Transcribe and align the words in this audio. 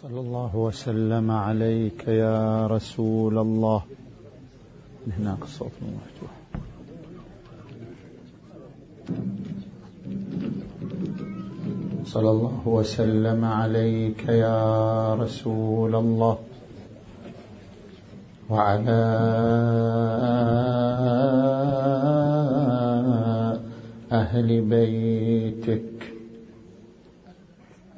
صلى 0.00 0.20
الله 0.20 0.56
وسلم 0.56 1.30
عليك 1.30 2.08
يا 2.08 2.66
رسول 2.66 3.38
الله. 3.38 3.82
هناك 5.18 5.42
الصوت 5.42 5.76
مفتوح 5.82 6.30
صلى 12.04 12.30
الله 12.30 12.60
وسلم 12.64 13.44
عليك 13.44 14.28
يا 14.28 15.14
رسول 15.14 15.94
الله. 15.94 16.38
وعلى 18.50 19.00
أهل 24.12 24.60
بيتك 24.60 25.89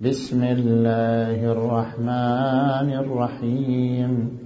بسم 0.00 0.44
الله 0.44 1.52
الرحمن 1.52 2.92
الرحيم. 2.92 4.38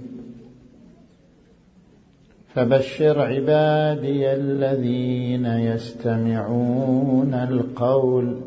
فبشر 2.55 3.21
عبادي 3.21 4.33
الذين 4.33 5.45
يستمعون 5.45 7.33
القول 7.33 8.39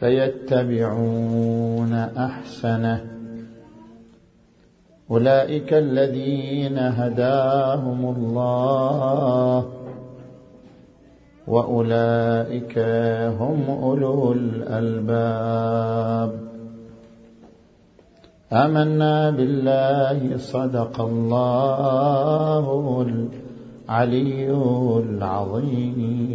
فيتبعون 0.00 1.92
أحسنه. 2.16 3.04
أولئك 5.10 5.74
الذين 5.74 6.78
هداهم 6.78 8.14
الله. 8.16 9.83
وأولئك 11.46 12.78
هم 13.40 13.70
أولو 13.70 14.32
الألباب. 14.32 15.74
آمنا 18.52 19.30
بالله 19.30 20.36
صدق 20.36 21.00
الله 21.00 22.66
العلي 23.88 24.50
العظيم. 25.04 26.34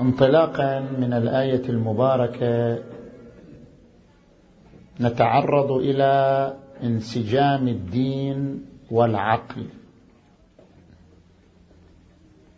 انطلاقا 0.00 0.80
من 0.80 1.12
الآية 1.12 1.68
المباركة 1.68 2.78
نتعرض 5.00 5.72
إلى 5.72 6.54
انسجام 6.82 7.68
الدين 7.68 8.64
والعقل. 8.90 9.66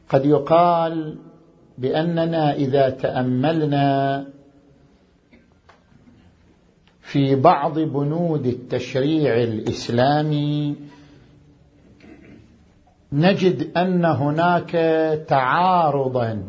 قد 0.08 0.26
يقال 0.26 1.18
بأننا 1.78 2.54
إذا 2.54 2.90
تأملنا 2.90 4.26
في 7.00 7.34
بعض 7.34 7.78
بنود 7.78 8.46
التشريع 8.46 9.42
الإسلامي 9.42 10.76
نجد 13.12 13.76
أن 13.76 14.04
هناك 14.04 14.70
تعارضا 15.28 16.42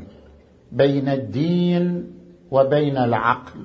بين 0.72 1.10
الدين 1.10 2.12
وبين 2.52 2.98
العقل. 2.98 3.60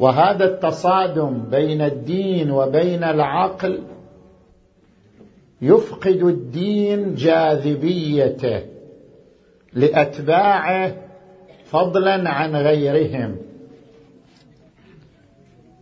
وهذا 0.00 0.44
التصادم 0.44 1.42
بين 1.50 1.82
الدين 1.82 2.50
وبين 2.50 3.04
العقل 3.04 3.82
يفقد 5.62 6.22
الدين 6.22 7.14
جاذبيته 7.14 8.62
لأتباعه 9.72 10.92
فضلا 11.64 12.30
عن 12.30 12.56
غيرهم. 12.56 13.36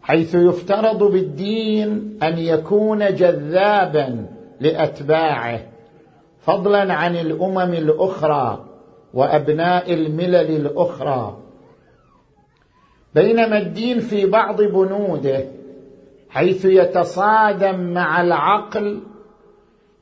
حيث 0.02 0.34
يفترض 0.34 1.12
بالدين 1.12 2.18
أن 2.22 2.38
يكون 2.38 3.14
جذابا 3.14 4.26
لأتباعه 4.60 5.60
فضلا 6.40 6.94
عن 6.94 7.16
الأمم 7.16 7.74
الأخرى 7.74 8.64
وأبناء 9.14 9.94
الملل 9.94 10.66
الأخرى. 10.66 11.47
بينما 13.18 13.58
الدين 13.58 14.00
في 14.00 14.26
بعض 14.26 14.62
بنوده 14.62 15.44
حيث 16.30 16.64
يتصادم 16.64 17.80
مع 17.80 18.20
العقل 18.20 19.00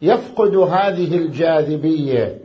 يفقد 0.02 0.56
هذه 0.56 1.16
الجاذبية 1.16 2.38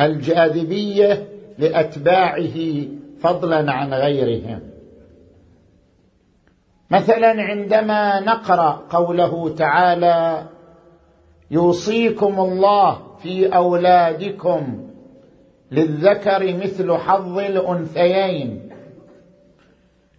الجاذبية 0.00 1.28
لأتباعه 1.58 2.86
فضلا 3.20 3.72
عن 3.72 3.94
غيرهم. 3.94 4.60
مثلا 6.90 7.42
عندما 7.42 8.20
نقرأ 8.20 8.86
قوله 8.90 9.54
تعالى 9.54 10.46
يوصيكم 11.50 12.40
الله 12.40 12.98
في 13.22 13.46
أولادكم 13.46 14.90
للذكر 15.72 16.56
مثل 16.56 16.92
حظ 16.92 17.38
الأنثيين 17.38 18.69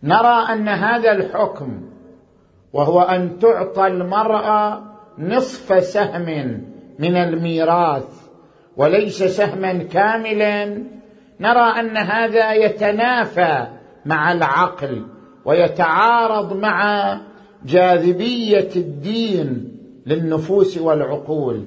نرى 0.04 0.54
أن 0.54 0.68
هذا 0.68 1.12
الحكم 1.12 1.82
وهو 2.74 3.02
أن 3.02 3.40
تعطى 3.40 3.88
المرأة 3.88 4.84
نصف 5.18 5.84
سهم 5.84 6.26
من 7.00 7.16
الميراث 7.16 8.22
وليس 8.78 9.24
سهما 9.24 9.74
كاملا. 9.74 10.84
نرى 11.40 11.80
أن 11.80 11.98
هذا 11.98 12.54
يتنافى 12.54 13.68
مع 14.06 14.32
العقل 14.32 15.06
ويتعارض 15.46 16.54
مع 16.54 17.18
جاذبية 17.66 18.70
الدين 18.76 19.78
للنفوس 20.06 20.78
والعقول. 20.78 21.64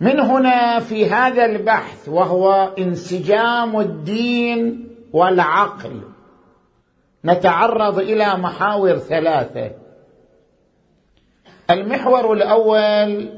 من 0.00 0.20
هنا 0.20 0.80
في 0.80 1.10
هذا 1.10 1.44
البحث 1.44 2.08
وهو 2.08 2.72
انسجام 2.78 3.80
الدين 3.80 4.91
والعقل. 5.12 6.00
نتعرض 7.24 7.98
إلى 7.98 8.36
محاور 8.36 8.98
ثلاثة. 8.98 9.70
المحور 11.70 12.32
الأول 12.32 13.28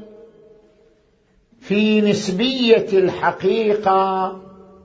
في 1.59 2.01
نسبية 2.01 2.87
الحقيقة 2.93 4.35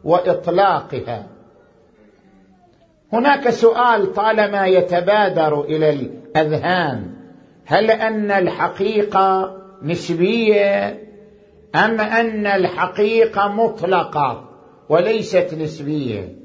وإطلاقها. 0.04 1.26
هناك 3.12 3.50
سؤال 3.50 4.12
طالما 4.12 4.66
يتبادر 4.66 5.60
إلى 5.60 5.90
الأذهان. 5.90 7.14
هل 7.64 7.90
أن 7.90 8.30
الحقيقة 8.30 9.56
نسبية 9.82 10.88
أم 11.74 12.00
أن 12.00 12.46
الحقيقة 12.46 13.48
مطلقة 13.48 14.48
وليست 14.88 15.54
نسبية؟ 15.54 16.39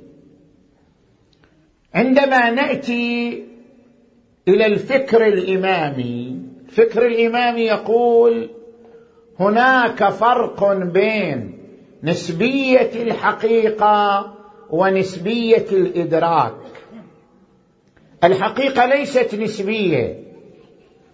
عندما 1.95 2.49
نأتي 2.49 3.43
إلى 4.47 4.65
الفكر 4.65 5.27
الإمامي 5.27 6.45
الفكر 6.65 7.05
الإمامي 7.05 7.61
يقول 7.61 8.49
هناك 9.39 10.09
فرق 10.09 10.73
بين 10.73 11.57
نسبية 12.03 12.91
الحقيقة 12.95 14.33
ونسبية 14.69 15.65
الإدراك. 15.71 16.55
الحقيقة 18.23 18.85
ليست 18.85 19.35
نسبية 19.35 20.19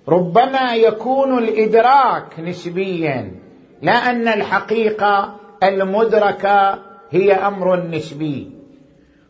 ربما 0.07 0.75
يكون 0.75 1.37
الإدراك 1.37 2.39
نسبيا 2.39 3.31
لا 3.81 3.93
أن 3.93 4.27
الحقيقة 4.27 5.35
المدركة 5.63 6.79
هي 7.11 7.33
أمر 7.33 7.87
نسبي. 7.87 8.60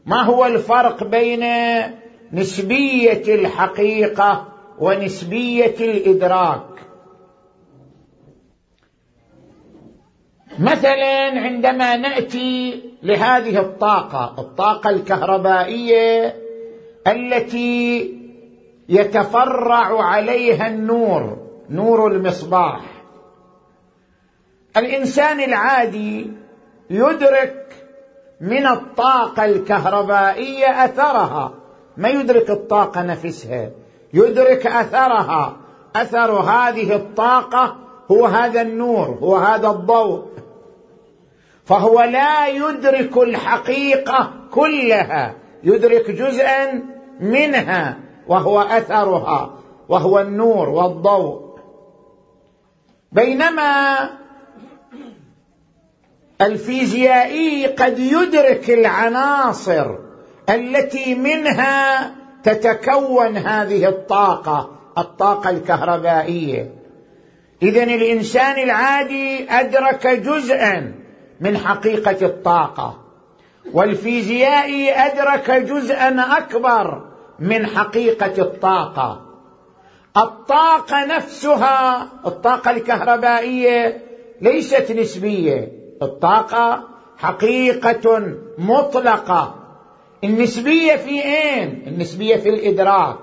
ما 0.06 0.21
هو 0.24 0.45
الفرق 0.45 1.03
بين 1.03 1.45
نسبية 2.33 3.36
الحقيقة 3.36 4.48
ونسبية 4.80 5.75
الإدراك؟ 5.80 6.62
مثلا 10.59 11.39
عندما 11.39 11.95
نأتي 11.95 12.83
لهذه 13.03 13.59
الطاقة 13.59 14.36
الطاقة 14.42 14.89
الكهربائية 14.89 16.36
التي 17.07 18.13
يتفرع 18.89 20.03
عليها 20.03 20.68
النور 20.68 21.38
نور 21.69 22.12
المصباح. 22.12 22.81
الإنسان 24.77 25.39
العادي 25.39 26.31
يدرك 26.89 27.81
من 28.41 28.67
الطاقة 28.67 29.45
الكهربائية 29.45 30.85
أثرها. 30.85 31.53
ما 31.97 32.09
يدرك 32.09 32.49
الطاقة 32.49 33.01
نفسها. 33.01 33.69
يدرك 34.13 34.67
أثرها. 34.67 35.57
أثر 35.95 36.31
هذه 36.31 36.95
الطاقة 36.95 37.75
هو 38.11 38.25
هذا 38.25 38.61
النور 38.61 39.17
هو 39.21 39.35
هذا 39.35 39.67
الضوء. 39.67 40.25
فهو 41.65 42.01
لا 42.01 42.47
يدرك 42.47 43.17
الحقيقة 43.17 44.31
كلها. 44.51 45.35
يدرك 45.63 46.11
جزءا 46.11 46.83
منها. 47.19 47.97
وهو 48.27 48.61
أثرها. 48.61 49.53
وهو 49.89 50.19
النور 50.19 50.69
والضوء. 50.69 51.51
بينما 53.11 53.97
الفيزيائي 56.41 57.67
قد 57.67 57.99
يدرك 57.99 58.69
العناصر 58.69 59.95
التي 60.49 61.15
منها 61.15 62.11
تتكون 62.43 63.38
هذه 63.38 63.88
الطاقة 63.88 64.69
الطاقة 64.97 65.49
الكهربائية. 65.49 66.71
اذا 67.61 67.83
الإنسان 67.83 68.63
العادي 68.63 69.51
أدرك 69.51 70.07
جزءا 70.07 70.93
من 71.41 71.57
حقيقة 71.57 72.25
الطاقة 72.25 72.97
والفيزيائي 73.73 74.91
أدرك 74.91 75.51
جزءا 75.51 76.38
أكبر 76.38 77.01
من 77.39 77.65
حقيقة 77.65 78.41
الطاقة. 78.41 79.21
الطاقة 80.17 81.05
نفسها 81.05 82.07
الطاقة 82.25 82.71
الكهربائية 82.71 84.01
ليست 84.41 84.91
نسبية. 84.91 85.81
الطاقة 86.01 86.83
حقيقة 87.18 88.36
مطلقة. 88.57 89.56
النسبية 90.24 90.95
في 90.95 91.24
أين؟ 91.24 91.83
النسبية 91.88 92.36
في 92.36 92.50
الإدراك. 92.50 93.18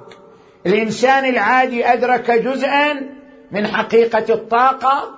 الإنسان 0.66 1.24
العادي 1.24 1.86
أدرك 1.86 2.30
جزءا 2.30 3.10
من 3.52 3.66
حقيقة 3.66 4.34
الطاقة. 4.34 5.14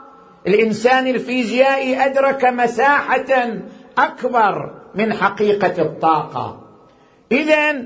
الإنسان 0.46 1.06
الفيزيائي 1.06 2.06
أدرك 2.06 2.44
مساحة 2.44 3.60
أكبر 3.98 4.74
من 4.94 5.12
حقيقة 5.12 5.82
الطاقة. 5.82 6.60
اذا 7.32 7.84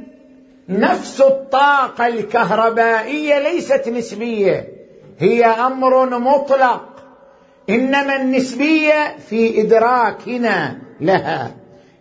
نفس 0.69 1.21
الطاقة 1.21 2.07
الكهربائية 2.07 3.39
ليست 3.39 3.89
نسبية 3.89 4.69
هي 5.19 5.45
أمر 5.45 6.19
مطلق. 6.19 6.94
إنما 7.71 8.17
النسبية 8.17 9.17
في 9.29 9.61
إدراكنا 9.61 10.79
لها. 11.01 11.55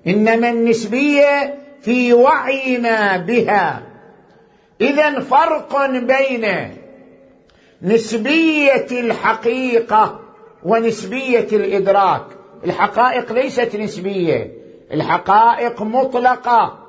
إنما 0.07 0.49
النسبية 0.49 1.55
في 1.81 2.13
وعينا 2.13 3.17
بها. 3.17 3.83
إذا 4.81 5.19
فرق 5.19 5.85
بين 5.85 6.47
نسبية 7.81 8.87
الحقيقة 8.91 10.19
ونسبية 10.63 11.47
الإدراك. 11.51 12.25
الحقائق 12.65 13.31
ليست 13.31 13.75
نسبية. 13.75 14.51
الحقائق 14.91 15.81
مطلقة. 15.81 16.79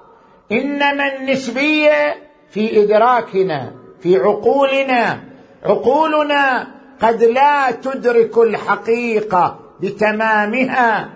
إنما 0.52 1.16
النسبية 1.16 2.16
في 2.50 2.82
إدراكنا 2.82 3.72
في 4.00 4.16
عقولنا. 4.16 5.20
عقولنا 5.64 6.66
قد 7.00 7.25
لا 7.25 7.70
تدرك 7.70 8.38
الحقيقة 8.38 9.58
بتمامها 9.81 11.08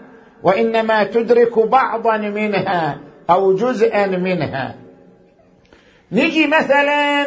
وإنما 0.43 1.05
تدرك 1.05 1.59
بعضا 1.59 2.17
منها 2.17 2.99
أو 3.31 3.55
جزءا 3.55 4.07
منها. 4.07 4.75
نجي 6.13 6.47
مثلا 6.47 7.25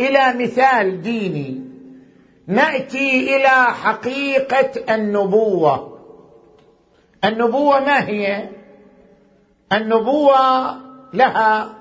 إلى 0.00 0.34
مثال 0.44 1.02
ديني. 1.02 1.60
نأتي 2.46 3.36
إلى 3.36 3.64
حقيقة 3.82 4.94
النبوة. 4.94 5.98
النبوة 7.24 7.80
ما 7.80 8.08
هي؟ 8.08 8.48
النبوة 9.72 10.76
لها 11.14 11.74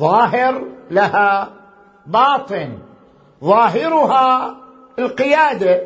ظاهر 0.00 0.66
لها 0.90 1.52
باطن. 2.06 2.78
ظاهرها 3.44 4.61
القيادة. 4.98 5.82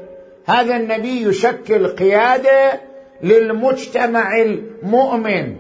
هذا 0.47 0.77
النبي 0.77 1.29
يشكل 1.29 1.87
قيادة 1.87 2.81
للمجتمع 3.23 4.37
المؤمن. 4.43 5.57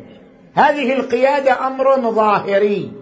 هذه 0.55 0.93
القيادة 0.93 1.67
أمر 1.67 2.01
ظاهري. 2.11 2.93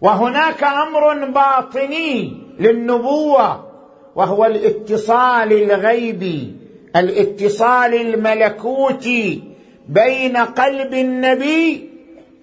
وهناك 0.00 0.64
أمر 0.64 1.30
باطني 1.30 2.36
للنبوة 2.58 3.70
وهو 4.16 4.44
الاتصال 4.44 5.52
الغيبي 5.52 6.56
الاتصال 6.96 7.94
الملكوتي 7.94 9.42
بين 9.88 10.36
قلب 10.36 10.94
النبي 10.94 11.90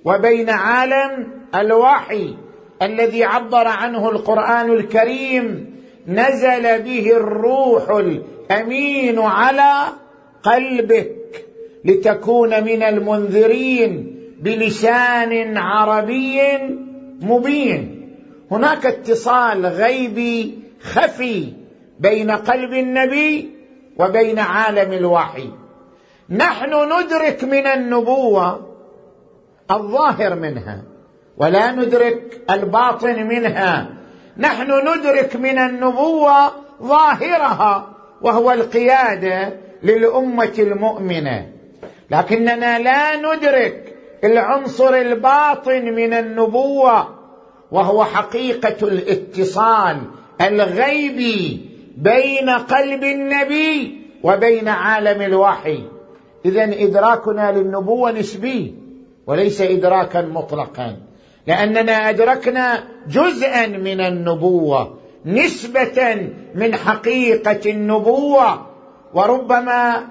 وبين 0.06 0.50
عالم 0.50 1.28
الوحي 1.56 2.36
الذي 2.82 3.24
عبر 3.24 3.68
عنه 3.68 4.10
القرآن 4.10 4.72
الكريم. 4.72 5.77
نزل 6.08 6.82
به 6.82 7.12
الروح 7.18 7.90
الأمين 7.90 9.20
على 9.20 9.88
قلبك 10.44 11.46
لتكون 11.86 12.64
من 12.64 12.84
المنذرين 12.84 14.18
بلسان 14.40 15.58
عربي 15.58 16.42
مبين. 17.22 18.14
هناك 18.52 18.86
اتصال 18.86 19.66
غيبي 19.66 20.60
خفي 20.82 21.54
بين 22.00 22.32
قلب 22.32 22.74
النبي 22.74 23.50
وبين 24.00 24.40
عالم 24.40 24.94
الوحي. 24.94 25.50
نحن 26.30 26.70
ندرك 26.70 27.44
من 27.44 27.68
النبوة 27.68 28.68
الظاهر 29.72 30.36
منها 30.36 30.84
ولا 31.38 31.72
ندرك 31.72 32.42
الباطن 32.52 33.28
منها 33.28 33.98
نحن 34.40 34.72
ندرك 34.72 35.36
من 35.36 35.58
النبوة 35.58 36.52
ظاهرها 36.84 37.90
وهو 38.22 38.52
القيادة 38.52 39.54
للأمة 39.84 40.54
المؤمنة. 40.60 41.48
لكننا 42.12 42.80
لا 42.80 43.16
ندرك 43.16 43.96
العنصر 44.24 44.94
الباطن 44.94 45.86
من 45.86 46.14
النبوة 46.14 47.08
وهو 47.72 48.04
حقيقة 48.04 48.88
الاتصال 48.88 50.02
الغيبي 50.42 51.70
بين 51.98 52.50
قلب 52.50 53.04
النبي 53.04 54.02
وبين 54.24 54.68
عالم 54.68 55.22
الوحي. 55.22 55.84
اذا 56.46 56.64
إدراكنا 56.64 57.52
للنبوة 57.52 58.12
نسبي 58.12 58.76
وليس 59.28 59.62
إدراكا 59.62 60.22
مطلقا. 60.22 60.98
لأننا 61.48 62.10
أدركنا 62.10 62.84
جزءا 63.10 63.68
من 63.68 64.02
النبوة 64.02 64.98
نسبة 65.26 66.30
من 66.56 66.76
حقيقة 66.76 67.72
النبوة. 67.72 68.68
وربما 69.14 70.08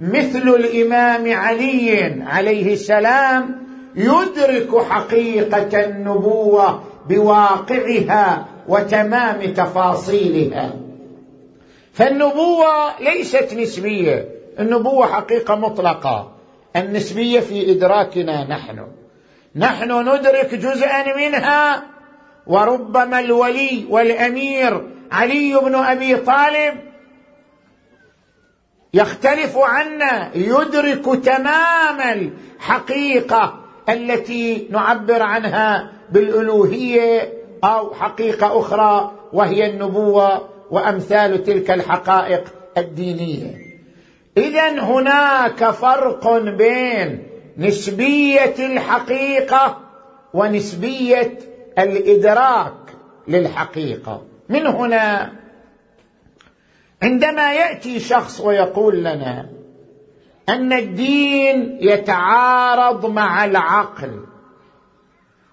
مثل 0.00 0.48
الإمام 0.48 1.32
علي 1.32 2.22
عليه 2.26 2.72
السلام 2.72 3.66
يدرك 3.96 4.78
حقيقة 4.78 5.84
النبوة 5.84 6.82
بواقعها 7.08 8.46
وتمام 8.68 9.40
تفاصيلها. 9.40 10.74
فالنبوة 11.92 13.00
ليست 13.00 13.54
نسبية 13.54 14.28
النبوة 14.58 15.06
حقيقة 15.06 15.54
مطلقة 15.54 16.32
النسبية 16.76 17.40
في 17.40 17.72
إدراكنا 17.72 18.44
نحن. 18.44 18.86
نحن 19.56 20.08
ندرك 20.08 20.54
جزءا 20.54 21.16
منها. 21.16 21.82
وربما 22.46 23.20
الولي 23.20 23.86
والأمير 23.90 24.88
علي 25.12 25.60
بن 25.62 25.74
أبي 25.74 26.16
طالب 26.16 26.74
يختلف 28.94 29.58
عنا 29.58 30.30
يدرك 30.34 31.24
تمام 31.24 32.00
الحقيقة 32.58 33.60
التي 33.88 34.68
نعبر 34.70 35.22
عنها 35.22 35.92
بالألوهية 36.10 37.32
أو 37.64 37.94
حقيقة 37.94 38.60
أخرى 38.60 39.12
وهي 39.32 39.70
النبوة 39.70 40.48
وأمثال 40.70 41.44
تلك 41.44 41.70
الحقائق 41.70 42.44
الدينية. 42.78 43.54
اذا 44.36 44.80
هناك 44.80 45.70
فرق 45.70 46.38
بين 46.38 47.35
نسبية 47.58 48.54
الحقيقة 48.58 49.80
ونسبية 50.34 51.38
الإدراك 51.78 52.74
للحقيقة. 53.28 54.22
من 54.48 54.66
هنا 54.66 55.32
عندما 57.02 57.54
يأتي 57.54 58.00
شخص 58.00 58.40
ويقول 58.40 58.98
لنا 58.98 59.48
أن 60.48 60.72
الدين 60.72 61.78
يتعارض 61.80 63.06
مع 63.06 63.44
العقل 63.44 64.24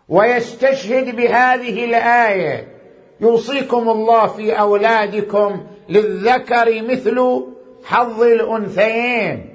ويستشهد 0.10 1.16
بهذه 1.16 1.86
الآية 1.86 2.68
يوصيكم 3.22 3.90
الله 3.90 4.28
في 4.28 4.60
أولادكم 4.60 5.64
للذكر 5.90 6.82
مثل 6.82 7.44
حظ 7.84 8.22
الأنثيين. 8.22 9.50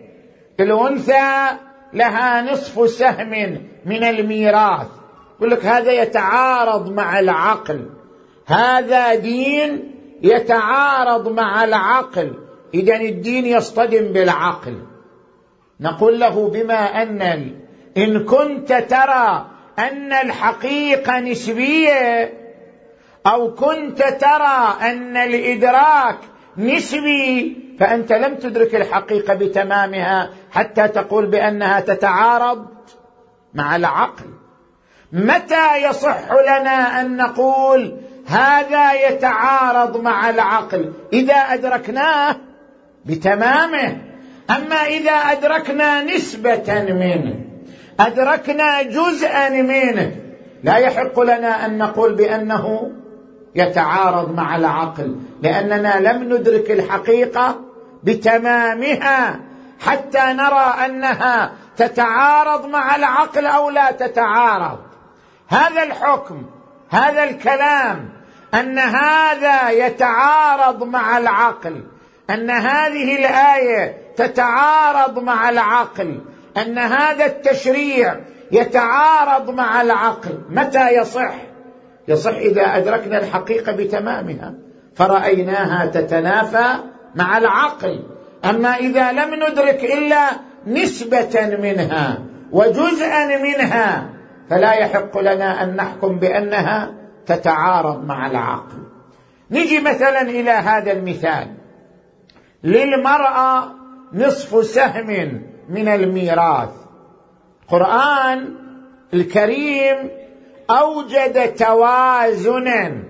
الأنثى 0.60 1.58
لها 1.92 2.52
نصف 2.52 2.90
سهم 2.90 3.60
من 3.86 4.04
الميراث. 4.04 4.86
يقول 5.36 5.50
لك 5.50 5.64
هذا 5.64 5.92
يتعارض 5.92 6.92
مع 6.92 7.18
العقل. 7.18 7.90
هذا 8.46 9.14
دين 9.14 9.94
يتعارض 10.22 11.28
مع 11.28 11.64
العقل. 11.64 12.34
إذا 12.74 12.96
الدين 12.96 13.46
يصطدم 13.46 14.12
بالعقل. 14.12 14.82
نقول 15.80 16.20
له 16.20 16.48
بما 16.50 17.02
أن 17.02 17.22
إن 17.96 18.24
كنت 18.24 18.72
ترى 18.72 19.46
أن 19.78 20.12
الحقيقة 20.12 21.20
نسبية 21.20 22.32
أو 23.26 23.54
كنت 23.54 24.02
ترى 24.02 24.76
أن 24.82 25.16
الإدراك 25.16 26.18
نسبي 26.56 27.67
فأنت 27.78 28.12
لم 28.12 28.34
تدرك 28.34 28.74
الحقيقة 28.74 29.34
بتمامها 29.34 30.30
حتى 30.50 30.88
تقول 30.88 31.26
بأنها 31.26 31.80
تتعارض 31.80 32.66
مع 33.54 33.76
العقل. 33.76 34.24
متى 35.12 35.88
يصح 35.88 36.32
لنا 36.32 37.00
أن 37.00 37.16
نقول 37.16 37.96
هذا 38.26 38.92
يتعارض 38.92 40.00
مع 40.00 40.30
العقل؟ 40.30 40.92
إذا 41.12 41.34
أدركناه 41.34 42.36
بتمامه. 43.06 43.96
أما 44.50 44.76
إذا 44.86 45.12
أدركنا 45.12 46.02
نسبة 46.02 46.82
منه 46.90 47.34
أدركنا 48.00 48.82
جزءا 48.82 49.48
منه 49.48 50.16
لا 50.62 50.76
يحق 50.76 51.20
لنا 51.20 51.66
أن 51.66 51.78
نقول 51.78 52.14
بأنه 52.14 52.92
يتعارض 53.54 54.34
مع 54.34 54.56
العقل 54.56 55.16
لأننا 55.42 56.00
لم 56.00 56.22
ندرك 56.22 56.70
الحقيقة 56.70 57.67
بتمامها 58.04 59.40
حتى 59.80 60.18
نرى 60.18 60.74
أنها 60.86 61.52
تتعارض 61.76 62.66
مع 62.66 62.96
العقل 62.96 63.46
أو 63.46 63.70
لا 63.70 63.90
تتعارض. 63.90 64.78
هذا 65.48 65.82
الحكم 65.82 66.42
هذا 66.90 67.24
الكلام 67.24 68.08
أن 68.54 68.78
هذا 68.78 69.70
يتعارض 69.70 70.84
مع 70.84 71.18
العقل 71.18 71.84
أن 72.30 72.50
هذه 72.50 73.16
الآية 73.16 73.96
تتعارض 74.16 75.18
مع 75.18 75.50
العقل 75.50 76.20
أن 76.56 76.78
هذا 76.78 77.26
التشريع 77.26 78.16
يتعارض 78.52 79.50
مع 79.50 79.82
العقل. 79.82 80.40
متى 80.50 80.88
يصح؟ 80.88 81.34
يصح 82.08 82.34
إذا 82.34 82.76
أدركنا 82.76 83.18
الحقيقة 83.18 83.72
بتمامها. 83.72 84.54
فرأيناها 84.96 85.86
تتنافى 85.86 86.74
مع 87.14 87.38
العقل. 87.38 88.02
أما 88.44 88.76
إذا 88.76 89.12
لم 89.12 89.34
ندرك 89.34 89.84
إلا 89.84 90.30
نسبة 90.66 91.56
منها 91.62 92.18
وجزءا 92.52 93.38
منها 93.42 94.10
فلا 94.50 94.72
يحق 94.72 95.18
لنا 95.18 95.62
أن 95.62 95.76
نحكم 95.76 96.18
بأنها 96.18 96.94
تتعارض 97.26 98.04
مع 98.04 98.26
العقل. 98.26 98.78
نجي 99.50 99.80
مثلا 99.80 100.20
إلى 100.20 100.50
هذا 100.50 100.92
المثال. 100.92 101.54
للمرأة 102.64 103.72
نصف 104.12 104.66
سهم 104.66 105.42
من 105.68 105.88
الميراث. 105.88 106.70
القران 107.62 108.54
الكريم 109.14 110.10
أوجد 110.70 111.54
توازنا 111.54 113.02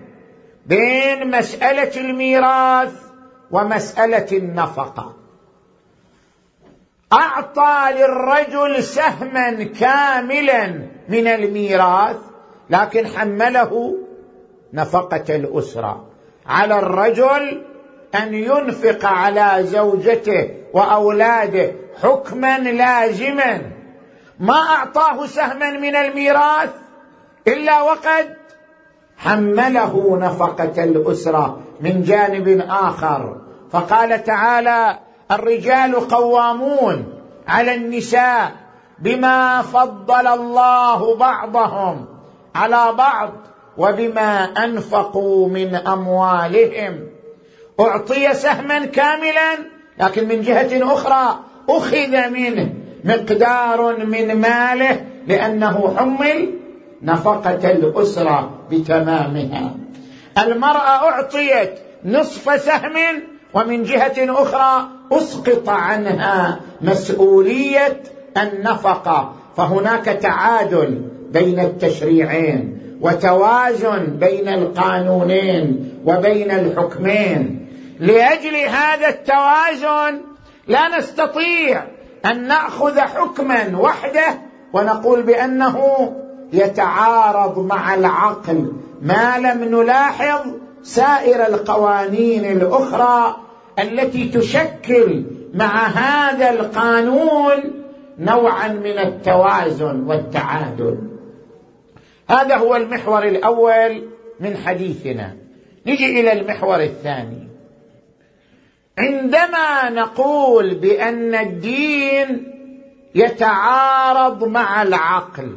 بين 0.67 1.31
مسألة 1.31 2.01
الميراث 2.01 3.08
ومسألة 3.51 4.27
النفقة. 4.33 5.15
أعطى 7.13 7.93
للرجل 7.93 8.83
سهما 8.83 9.63
كاملا 9.63 10.67
من 11.09 11.27
الميراث 11.27 12.17
لكن 12.71 13.07
حمله 13.07 13.99
نفقة 14.73 15.37
الأسرة. 15.37 16.05
على 16.47 16.79
الرجل 16.79 17.63
أن 18.15 18.35
ينفق 18.35 19.05
على 19.05 19.67
زوجته 19.67 20.51
وأولاده 20.73 21.73
حكما 22.03 22.59
لازما. 22.59 23.63
ما 24.41 24.55
أعطاه 24.55 25.27
سهما 25.27 25.71
من 25.71 25.97
الميراث 25.97 26.71
إلا 27.49 27.83
وقد 27.83 28.37
حمله 29.17 30.19
نفقة 30.21 30.85
الأسرة 30.85 31.61
من 31.81 32.03
جانب 32.03 32.65
آخر. 32.69 33.38
فقال 33.73 34.25
تعالى 34.25 34.99
الرجال 35.31 36.09
قوامون 36.09 37.05
على 37.49 37.75
النساء 37.75 38.53
بما 38.99 39.63
فضل 39.63 40.27
الله 40.27 41.17
بعضهم 41.17 42.07
على 42.55 42.93
بعض 42.99 43.33
وبما 43.79 44.45
أنفقوا 44.65 45.49
من 45.49 45.75
أموالهم. 45.75 47.01
أعطي 47.81 48.35
سهما 48.35 48.85
كاملا 48.87 49.59
لكن 49.99 50.29
من 50.29 50.43
جهة 50.43 50.95
أخرى 50.95 51.39
أخذ 51.69 52.29
منه 52.31 52.73
مقدار 53.05 54.07
من 54.07 54.41
ماله 54.41 55.05
لأنه 55.27 55.95
حمل 55.99 56.55
نفقة 57.03 57.71
الأسرة 57.71 58.51
بتمامها. 58.71 59.75
المرأة 60.39 61.09
أعطيت 61.09 61.79
نصف 62.05 62.61
سهم 62.63 63.23
ومن 63.55 63.83
جهة 63.83 64.43
أخرى 64.43 64.89
أسقط 65.13 65.69
عنها 65.69 66.61
مسؤولية 66.81 68.03
النفقه 68.37 69.35
فهناك 69.57 70.05
تعادل 70.05 71.03
بين 71.33 71.61
التشريعين 71.61 72.79
وتوازن 73.01 74.05
بين 74.21 74.49
القانونين 74.49 75.95
وبين 76.07 76.51
الحكمين. 76.51 77.69
لأجل 78.01 78.57
هذا 78.57 79.09
التوازن 79.09 80.21
لا 80.69 80.99
نستطيع 80.99 81.85
أن 82.27 82.49
نأخذ 82.49 83.01
حكما 83.01 83.79
وحده 83.79 84.39
ونقول 84.73 85.23
بأنه 85.23 86.13
يتعارض 86.53 87.59
مع 87.59 87.95
العقل. 87.95 88.73
ما 89.03 89.39
لم 89.39 89.65
نلاحظ 89.65 90.41
سائر 90.83 91.47
القوانين 91.47 92.45
الأخرى 92.45 93.37
التي 93.79 94.29
تشكل 94.29 95.25
مع 95.55 95.87
هذا 95.87 96.51
القانون 96.51 97.85
نوعا 98.19 98.69
من 98.69 98.99
التوازن 98.99 100.01
والتعادل. 100.07 100.99
هذا 102.29 102.57
هو 102.57 102.77
المحور 102.77 103.25
الأول 103.25 104.09
من 104.41 104.57
حديثنا. 104.57 105.37
نجي 105.87 106.21
إلى 106.21 106.33
المحور 106.33 106.83
الثاني. 106.83 107.49
عندما 108.99 109.91
نقول 109.91 110.75
بأن 110.75 111.35
الدين 111.35 112.55
يتعارض 113.15 114.45
مع 114.45 114.83
العقل 114.83 115.57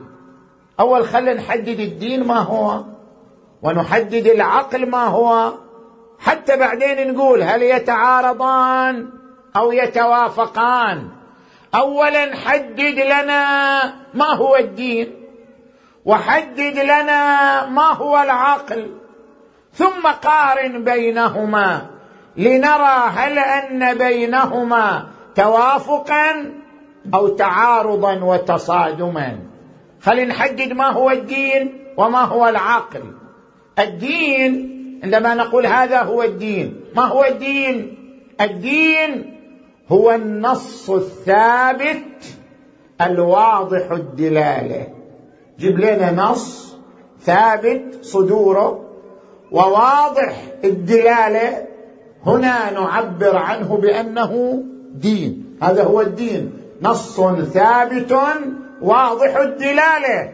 أول 0.80 1.06
خلينا 1.06 1.34
نحدد 1.34 1.80
الدين 1.80 2.24
ما 2.24 2.40
هو؟ 2.40 2.84
ونحدد 3.62 4.28
العقل 4.28 4.90
ما 4.90 5.04
هو. 5.04 5.54
حتى 6.20 6.58
بعدين 6.58 7.14
نقول 7.14 7.44
هل 7.44 7.62
يتعارضان 7.62 9.10
أو 9.56 9.72
يتوافقان. 9.72 11.10
اولا 11.76 12.36
حدد 12.36 13.00
لنا 13.00 13.84
ما 14.14 14.26
هو 14.26 14.56
الدين 14.56 15.16
وحدد 16.06 16.80
لنا 16.80 17.66
ما 17.66 17.94
هو 17.94 18.22
العقل 18.22 18.92
ثم 19.74 20.08
قارن 20.24 20.84
بينهما 20.84 21.86
لنرى 22.38 23.10
هل 23.16 23.40
أن 23.40 23.98
بينهما 23.98 25.08
توافقا 25.36 26.54
أو 27.14 27.28
تعارضا 27.28 28.24
وتصادما. 28.24 29.40
خلينا 30.02 30.34
نحدد 30.34 30.74
ما 30.74 30.88
هو 30.88 31.10
الدين 31.10 31.94
وما 31.98 32.22
هو 32.22 32.48
العقل. 32.48 33.21
الدين 33.80 34.72
عندما 35.04 35.34
نقول 35.34 35.66
هذا 35.66 36.02
هو 36.02 36.24
الدين. 36.24 36.82
ما 36.96 37.02
هو 37.02 37.24
الدين؟ 37.24 37.98
الدين 38.42 39.38
هو 39.90 40.12
النص 40.12 40.90
الثابت 40.90 42.38
الواضح 43.02 43.92
الدلالة. 43.92 44.88
جيب 45.60 45.80
لنا 45.80 46.12
نص 46.12 46.76
ثابت 47.22 47.98
صدوره 48.02 48.90
وواضح 49.52 50.44
الدلالة. 50.64 51.68
هنا 52.26 52.72
نعبر 52.72 53.38
عنه 53.38 53.78
بأنه 53.78 54.64
دين. 54.94 55.58
هذا 55.62 55.84
هو 55.84 56.02
الدين. 56.02 56.52
نص 56.82 57.22
ثابت 57.54 58.18
واضح 58.82 59.36
الدلالة. 59.38 60.34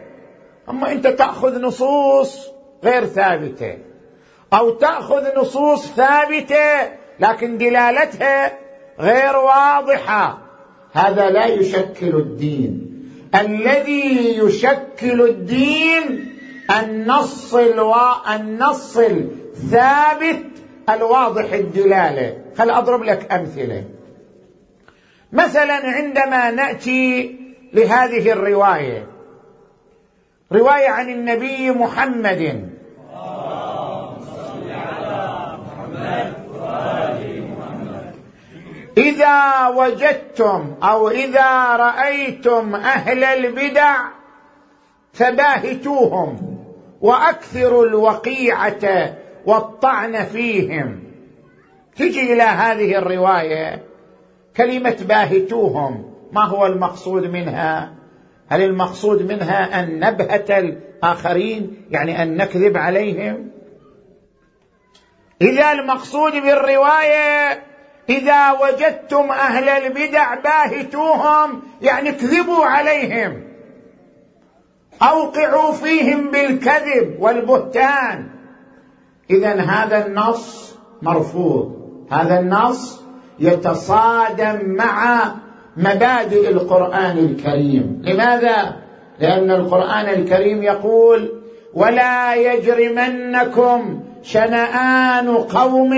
أما 0.70 0.92
أنت 0.92 1.06
تأخذ 1.06 1.60
نصوص 1.60 2.57
غير 2.84 3.04
ثابتة. 3.06 3.78
أو 4.52 4.70
تأخذ 4.70 5.40
نصوص 5.40 5.86
ثابتة 5.86 6.92
لكن 7.20 7.58
دلالتها 7.58 8.58
غير 9.00 9.36
واضحة. 9.36 10.38
هذا 10.92 11.30
لا 11.30 11.46
يشكل 11.46 12.16
الدين. 12.16 12.84
الذي 13.34 14.38
يشكل 14.38 15.22
الدين 15.22 16.34
النص 16.78 17.54
الوا... 17.54 18.36
النص 18.36 18.96
الثابت 18.96 20.46
الواضح 20.90 21.52
الدلالة. 21.52 22.38
خل 22.58 22.70
أضرب 22.70 23.02
لك 23.02 23.32
أمثلة. 23.32 23.84
مثلا 25.32 25.74
عندما 25.74 26.50
نأتي 26.50 27.36
لهذه 27.72 28.32
الرواية. 28.32 29.06
رواية 30.52 30.88
عن 30.88 31.08
النبي 31.08 31.70
محمد. 31.70 32.67
إذا 38.96 39.68
وجدتم 39.68 40.74
أو 40.82 41.08
إذا 41.08 41.76
رأيتم 41.76 42.74
أهل 42.74 43.24
البدع 43.24 43.96
فباهتوهم 45.12 46.58
وأكثروا 47.00 47.86
الوقيعة 47.86 49.16
والطعن 49.46 50.24
فيهم. 50.24 51.02
تجي 51.96 52.32
إلى 52.32 52.42
هذه 52.42 52.98
الرواية 52.98 53.82
كلمة 54.56 54.96
باهتوهم 55.08 56.14
ما 56.32 56.44
هو 56.44 56.66
المقصود 56.66 57.24
منها؟ 57.24 57.94
هل 58.48 58.62
المقصود 58.62 59.22
منها 59.22 59.80
أن 59.80 60.00
نبهت 60.00 60.50
الآخرين 60.50 61.84
يعني 61.90 62.22
أن 62.22 62.36
نكذب 62.36 62.76
عليهم؟ 62.76 63.50
إذا 65.42 65.72
المقصود 65.72 66.32
بالرواية 66.32 67.62
إذا 68.08 68.52
وجدتم 68.52 69.30
أهل 69.30 69.68
البدع 69.68 70.34
باهتوهم 70.34 71.62
يعني 71.82 72.08
اكذبوا 72.08 72.64
عليهم. 72.64 73.42
أوقعوا 75.02 75.72
فيهم 75.72 76.30
بالكذب 76.30 77.16
والبهتان. 77.18 78.28
اذا 79.30 79.60
هذا 79.60 80.06
النص 80.06 80.74
مرفوض. 81.02 81.78
هذا 82.10 82.40
النص 82.40 83.02
يتصادم 83.38 84.60
مع 84.64 85.24
مبادئ 85.76 86.48
القرآن 86.50 87.18
الكريم. 87.18 88.02
لماذا؟ 88.04 88.76
لأن 89.18 89.50
القرآن 89.50 90.08
الكريم 90.08 90.62
يقول 90.62 91.42
ولا 91.74 92.34
يجرمنكم 92.34 94.02
شنآن 94.22 95.28
قوم 95.28 95.92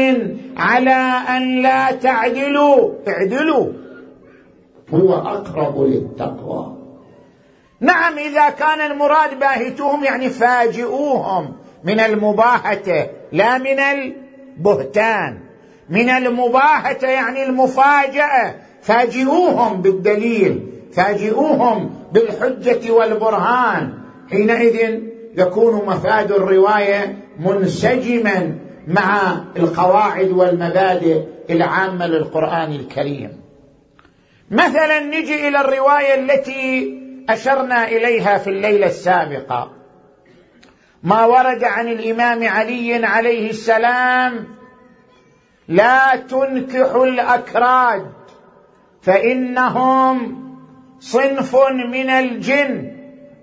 على 0.56 1.12
أن 1.36 1.62
لا 1.62 1.92
تعدلوا. 1.92 2.90
اعدلوا. 3.08 3.66
هو 4.94 5.14
أقرب 5.14 5.82
للتقوى. 5.82 6.76
نعم 7.80 8.18
إذا 8.18 8.50
كان 8.50 8.90
المراد 8.92 9.38
باهتوهم 9.38 10.04
يعني 10.04 10.28
فاجئوهم 10.28 11.56
من 11.84 12.00
المباهتة 12.00 13.06
لا 13.32 13.58
من 13.58 13.80
البهتان. 13.80 15.38
من 15.90 16.10
المباهتة 16.10 17.08
يعني 17.08 17.44
المفاجأة. 17.44 18.54
فاجئوهم 18.82 19.82
بالدليل 19.82 20.66
فاجئوهم 20.92 21.90
بالحجة 22.12 22.90
والبرهان. 22.90 23.92
حينئذ 24.30 25.00
يكون 25.36 25.86
مفاد 25.86 26.32
الرواية 26.32 27.16
منسجما 27.40 28.58
مع 28.88 29.40
القواعد 29.56 30.30
والمبادئ 30.30 31.22
العامة 31.50 32.06
للقرآن 32.06 32.72
الكريم. 32.72 33.40
مثلا 34.50 35.00
نجي 35.00 35.48
إلى 35.48 35.60
الرواية 35.60 36.14
التي 36.14 36.94
أشرنا 37.28 37.88
إليها 37.88 38.38
في 38.38 38.50
الليلة 38.50 38.86
السابقة. 38.86 39.70
ما 41.02 41.26
ورد 41.26 41.64
عن 41.64 41.88
الإمام 41.88 42.48
علي 42.48 43.06
عليه 43.06 43.50
السلام 43.50 44.46
لا 45.68 46.16
تنكحوا 46.16 47.06
الأكراد 47.06 48.12
فإنهم 49.02 50.40
صنف 51.00 51.56
من 51.92 52.10
الجن 52.10 52.96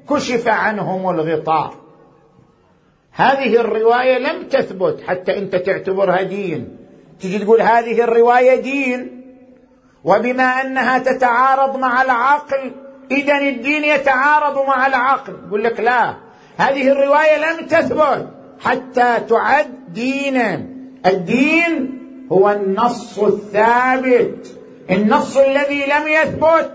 كشف 0.10 0.47
عنهم 0.47 1.10
الغطاء. 1.10 1.87
هذه 3.17 3.60
الرواية 3.62 4.17
لم 4.17 4.43
تثبت 4.43 5.01
حتى 5.08 5.38
أنت 5.38 5.56
تعتبرها 5.56 6.21
دين. 6.21 6.77
تجي 7.21 7.39
تقول 7.39 7.62
هذه 7.62 8.03
الرواية 8.03 8.62
دين. 8.62 9.21
وبما 10.03 10.43
أنها 10.43 10.97
تتعارض 10.97 11.77
مع 11.77 12.01
العقل 12.01 12.71
اذا 13.12 13.38
الدين 13.38 13.84
يتعارض 13.84 14.65
مع 14.67 14.88
العقل. 14.88 15.34
يقول 15.47 15.63
لك 15.63 15.80
لا 15.80 16.13
هذه 16.58 16.91
الرواية 16.91 17.38
لم 17.38 17.65
تثبت 17.65 18.27
حتى 18.60 19.19
تعد 19.30 19.93
دينا. 19.93 20.65
الدين 21.06 21.99
هو 22.32 22.49
النص 22.49 23.19
الثابت. 23.19 24.58
النص 24.91 25.38
الذي 25.38 25.86
لم 25.86 26.08
يثبت 26.08 26.71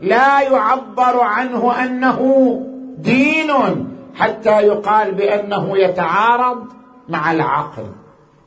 لا 0.00 0.40
يعبر 0.40 1.20
عنه 1.20 1.84
أنه 1.84 2.60
دين. 2.98 3.91
حتى 4.14 4.60
يقال 4.60 5.14
بأنه 5.14 5.78
يتعارض 5.78 6.66
مع 7.08 7.32
العقل. 7.32 7.86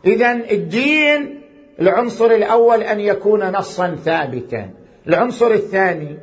اذا 0.06 0.32
الدين 0.32 1.42
العنصر 1.82 2.26
الأول 2.26 2.82
أن 2.82 3.00
يكون 3.00 3.52
نصا 3.52 3.96
ثابتا. 3.96 4.70
العنصر 5.08 5.52
الثاني 5.52 6.18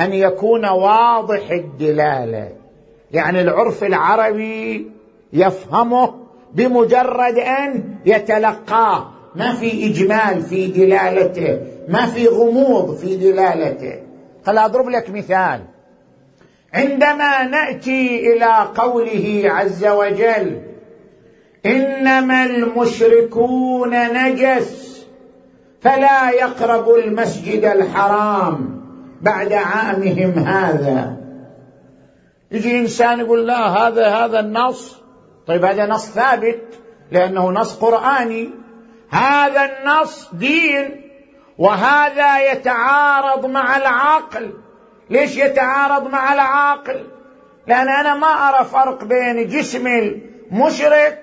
أن 0.00 0.12
يكون 0.12 0.66
واضح 0.66 1.50
الدلالة. 1.50 2.52
يعني 3.12 3.40
العرف 3.40 3.84
العربي 3.84 4.90
يفهمه 5.32 6.14
بمجرد 6.54 7.38
أن 7.38 7.94
يتلقاه. 8.06 9.10
ما 9.34 9.52
في 9.52 9.90
إجمال 9.90 10.42
في 10.42 10.66
دلالته 10.66 11.60
ما 11.88 12.06
في 12.06 12.28
غموض 12.28 12.96
في 12.96 13.16
دلالته. 13.16 14.02
خل 14.46 14.58
أضرب 14.58 14.88
لك 14.88 15.10
مثال. 15.10 15.60
عندما 16.74 17.42
نأتي 17.42 18.32
إلى 18.32 18.68
قوله 18.76 19.42
عز 19.44 19.86
وجل 19.86 20.62
إنما 21.66 22.44
المشركون 22.44 24.12
نجس 24.12 25.06
فلا 25.80 26.30
يقربوا 26.30 26.98
المسجد 26.98 27.64
الحرام 27.64 28.82
بعد 29.20 29.52
عامهم 29.52 30.30
هذا. 30.38 31.16
يجي 32.50 32.78
إنسان 32.78 33.20
يقول 33.20 33.46
لا 33.46 33.66
هذا 33.66 34.08
هذا 34.08 34.40
النص. 34.40 34.96
طيب 35.46 35.64
هذا 35.64 35.86
نص 35.86 36.10
ثابت 36.10 36.62
لأنه 37.12 37.50
نص 37.50 37.76
قرآني. 37.76 38.50
هذا 39.10 39.64
النص 39.64 40.30
دين 40.32 41.02
وهذا 41.58 42.52
يتعارض 42.52 43.46
مع 43.46 43.76
العقل. 43.76 44.50
ليش 45.10 45.36
يتعارض 45.36 46.10
مع 46.10 46.34
العاقل؟ 46.34 47.06
لأن 47.66 47.88
أنا 47.88 48.14
ما 48.14 48.26
أرى 48.26 48.64
فرق 48.64 49.04
بين 49.04 49.48
جسم 49.48 49.86
المشرك 49.86 51.22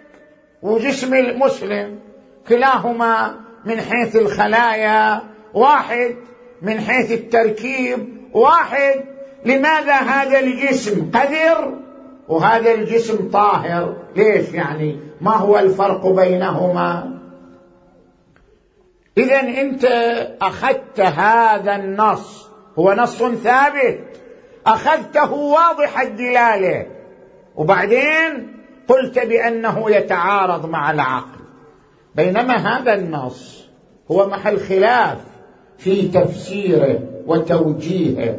وجسم 0.62 1.14
المسلم. 1.14 2.00
كلاهما 2.48 3.36
من 3.66 3.82
حيث 3.82 4.16
الخلايا 4.16 5.22
واحد 5.54 6.16
من 6.62 6.80
حيث 6.80 7.12
التركيب 7.12 8.28
واحد. 8.34 9.06
لماذا 9.46 9.94
هذا 9.94 10.40
الجسم 10.40 11.12
قذر 11.12 11.74
وهذا 12.28 12.74
الجسم 12.74 13.30
طاهر؟ 13.32 13.96
ليش 14.16 14.50
يعني؟ 14.50 15.00
ما 15.22 15.32
هو 15.32 15.60
الفرق 15.60 16.08
بينهما؟ 16.08 17.20
اذا 19.18 19.40
أنت 19.40 19.86
أخذت 20.42 21.00
هذا 21.00 21.76
النص 21.76 22.43
هو 22.80 22.94
نص 22.94 23.24
ثابت. 23.24 24.00
أخذته 24.66 25.34
واضح 25.34 26.02
الدلالة. 26.02 26.86
وبعدين 27.56 28.54
قلت 28.88 29.20
بأنه 29.20 29.92
يتعارض 29.92 30.70
مع 30.70 30.92
العقل. 30.92 31.40
بينما 32.16 32.56
هذا 32.56 32.94
النص 32.94 33.70
هو 34.12 34.28
محل 34.28 34.60
خلاف 34.60 35.18
في 35.78 36.08
تفسيره 36.08 37.00
وتوجيهه. 37.28 38.38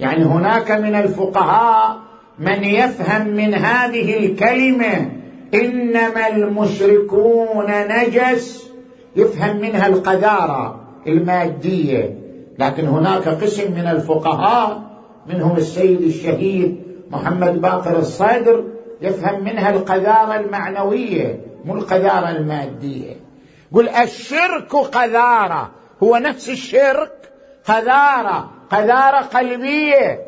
يعني 0.00 0.24
هناك 0.24 0.70
من 0.70 0.94
الفقهاء 0.94 1.98
من 2.38 2.64
يفهم 2.64 3.26
من 3.28 3.54
هذه 3.54 4.26
الكلمة 4.26 5.10
إنما 5.54 6.28
المشركون 6.28 7.66
نجس 7.68 8.70
يفهم 9.16 9.56
منها 9.56 9.86
القذارة 9.86 10.80
المادية. 11.06 12.23
لكن 12.58 12.86
هناك 12.88 13.28
قسم 13.28 13.72
من 13.72 13.86
الفقهاء 13.86 14.82
منهم 15.26 15.56
السيد 15.56 16.02
الشهيد 16.02 16.82
محمد 17.10 17.60
باقر 17.60 17.98
الصدر 17.98 18.64
يفهم 19.00 19.44
منها 19.44 19.70
القذارة 19.70 20.36
المعنوية 20.36 21.40
مو 21.64 21.74
القذارة 21.74 22.30
المادية. 22.30 23.16
قل 23.72 23.88
الشرك 23.88 24.76
قذارة 24.76 25.70
هو 26.02 26.16
نفس 26.16 26.48
الشرك 26.48 27.12
قذارة 27.66 28.50
قذارة 28.70 29.18
قلبية 29.18 30.20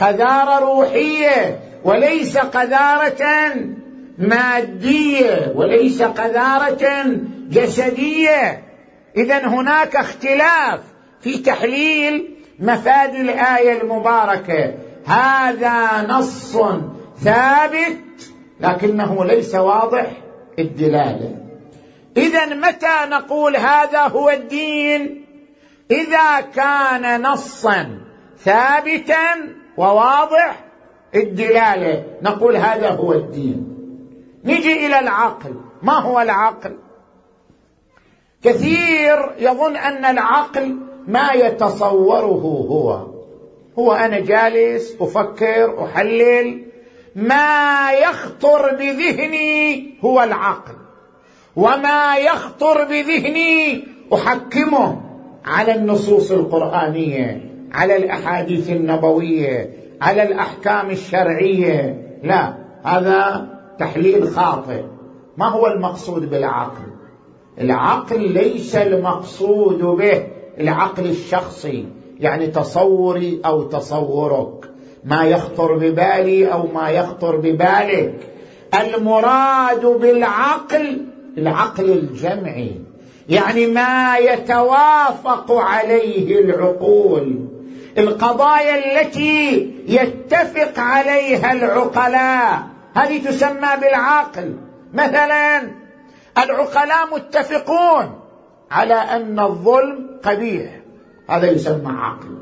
قذارة 0.00 0.58
روحية 0.58 1.60
وليس 1.84 2.38
قذارة 2.38 3.24
مادية 4.18 5.52
وليس 5.54 6.02
قذارة 6.02 7.04
جسدية. 7.50 8.62
اذا 9.16 9.46
هناك 9.46 9.96
اختلاف. 9.96 10.80
في 11.20 11.38
تحليل 11.38 12.34
مفاد 12.58 13.14
الآية 13.14 13.82
المباركة. 13.82 14.74
هذا 15.06 16.06
نص 16.08 16.56
ثابت 17.20 18.32
لكنه 18.60 19.24
ليس 19.24 19.54
واضح 19.54 20.12
الدلالة. 20.58 21.36
إذا 22.16 22.46
متى 22.46 22.96
نقول 23.08 23.56
هذا 23.56 24.00
هو 24.00 24.30
الدين؟ 24.30 25.24
إذا 25.90 26.40
كان 26.40 27.22
نصا 27.22 28.00
ثابتا 28.38 29.54
وواضح 29.76 30.64
الدلالة 31.14 32.04
نقول 32.22 32.56
هذا 32.56 32.90
هو 32.90 33.12
الدين. 33.12 33.74
نجي 34.44 34.86
إلى 34.86 34.98
العقل. 34.98 35.54
ما 35.82 35.98
هو 35.98 36.20
العقل؟ 36.20 36.76
كثير 38.42 39.34
يظن 39.38 39.76
أن 39.76 40.04
العقل 40.04 40.87
ما 41.08 41.32
يتصوره 41.32 42.66
هو. 42.70 43.06
هو 43.78 43.92
أنا 43.92 44.20
جالس 44.20 44.96
أفكر 45.00 45.84
أحلل. 45.84 46.64
ما 47.16 47.92
يخطر 47.92 48.74
بذهني 48.74 49.94
هو 50.04 50.22
العقل. 50.22 50.74
وما 51.56 52.16
يخطر 52.16 52.84
بذهني 52.84 53.84
أحكمه 54.14 55.00
على 55.44 55.74
النصوص 55.74 56.30
القرآنية 56.30 57.50
على 57.72 57.96
الأحاديث 57.96 58.70
النبوية 58.70 59.70
على 60.00 60.22
الأحكام 60.22 60.90
الشرعية. 60.90 62.02
لا 62.22 62.54
هذا 62.82 63.48
تحليل 63.78 64.28
خاطئ. 64.28 64.82
ما 65.36 65.48
هو 65.48 65.66
المقصود 65.66 66.30
بالعقل؟ 66.30 66.88
العقل 67.60 68.32
ليس 68.32 68.76
المقصود 68.76 69.78
به. 69.78 70.37
العقل 70.60 71.06
الشخصي 71.06 71.86
يعني 72.20 72.46
تصوري 72.46 73.40
أو 73.44 73.62
تصورك. 73.62 74.64
ما 75.04 75.24
يخطر 75.24 75.76
ببالي 75.76 76.52
أو 76.52 76.66
ما 76.66 76.90
يخطر 76.90 77.36
ببالك. 77.36 78.14
المراد 78.74 79.86
بالعقل 79.86 81.06
العقل 81.38 81.90
الجمعي. 81.90 82.80
يعني 83.28 83.66
ما 83.66 84.16
يتوافق 84.16 85.52
عليه 85.52 86.40
العقول. 86.40 87.48
القضايا 87.98 89.02
التي 89.02 89.74
يتفق 89.88 90.78
عليها 90.78 91.52
العقلاء 91.52 92.62
هذه 92.94 93.24
تسمى 93.24 93.68
بالعقل. 93.80 94.56
مثلا 94.94 95.62
العقلاء 96.38 97.14
متفقون. 97.14 98.17
على 98.70 98.94
أن 98.94 99.40
الظلم 99.40 100.20
قبيح. 100.24 100.80
هذا 101.28 101.50
يسمى 101.50 101.92
عقل. 101.92 102.38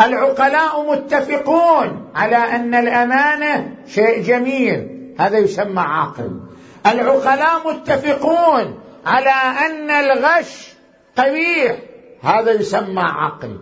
العقلاء 0.00 0.92
متفقون 0.92 2.10
على 2.14 2.36
أن 2.36 2.74
الأمانة 2.74 3.74
شيء 3.86 4.22
جميل. 4.22 5.14
هذا 5.18 5.38
يسمى 5.38 5.80
عقل. 5.80 6.40
العقلاء 6.86 7.72
متفقون 7.72 8.78
على 9.06 9.34
أن 9.66 9.90
الغش 9.90 10.72
قبيح. 11.18 11.76
هذا 12.22 12.52
يسمى 12.52 13.02
عقل. 13.02 13.58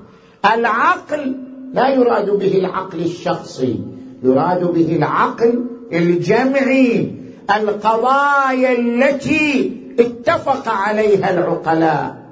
العقل 0.54 1.36
لا 1.74 1.88
يراد 1.88 2.30
به 2.30 2.58
العقل 2.58 3.00
الشخصي 3.00 3.80
يراد 4.22 4.64
به 4.64 4.96
العقل 4.96 5.66
الجمعي. 5.92 7.14
القضايا 7.56 8.78
التي 8.78 9.81
اتفق 10.00 10.68
عليها 10.68 11.30
العقلاء 11.30 12.22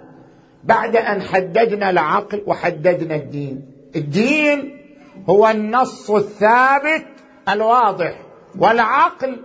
بعد 0.65 0.97
أن 0.97 1.23
حددنا 1.23 1.91
العقل 1.91 2.43
وحددنا 2.47 3.15
الدين. 3.15 3.67
الدين 3.97 4.77
هو 5.29 5.49
النص 5.49 6.11
الثابت 6.11 7.07
الواضح 7.49 8.15
والعقل 8.59 9.37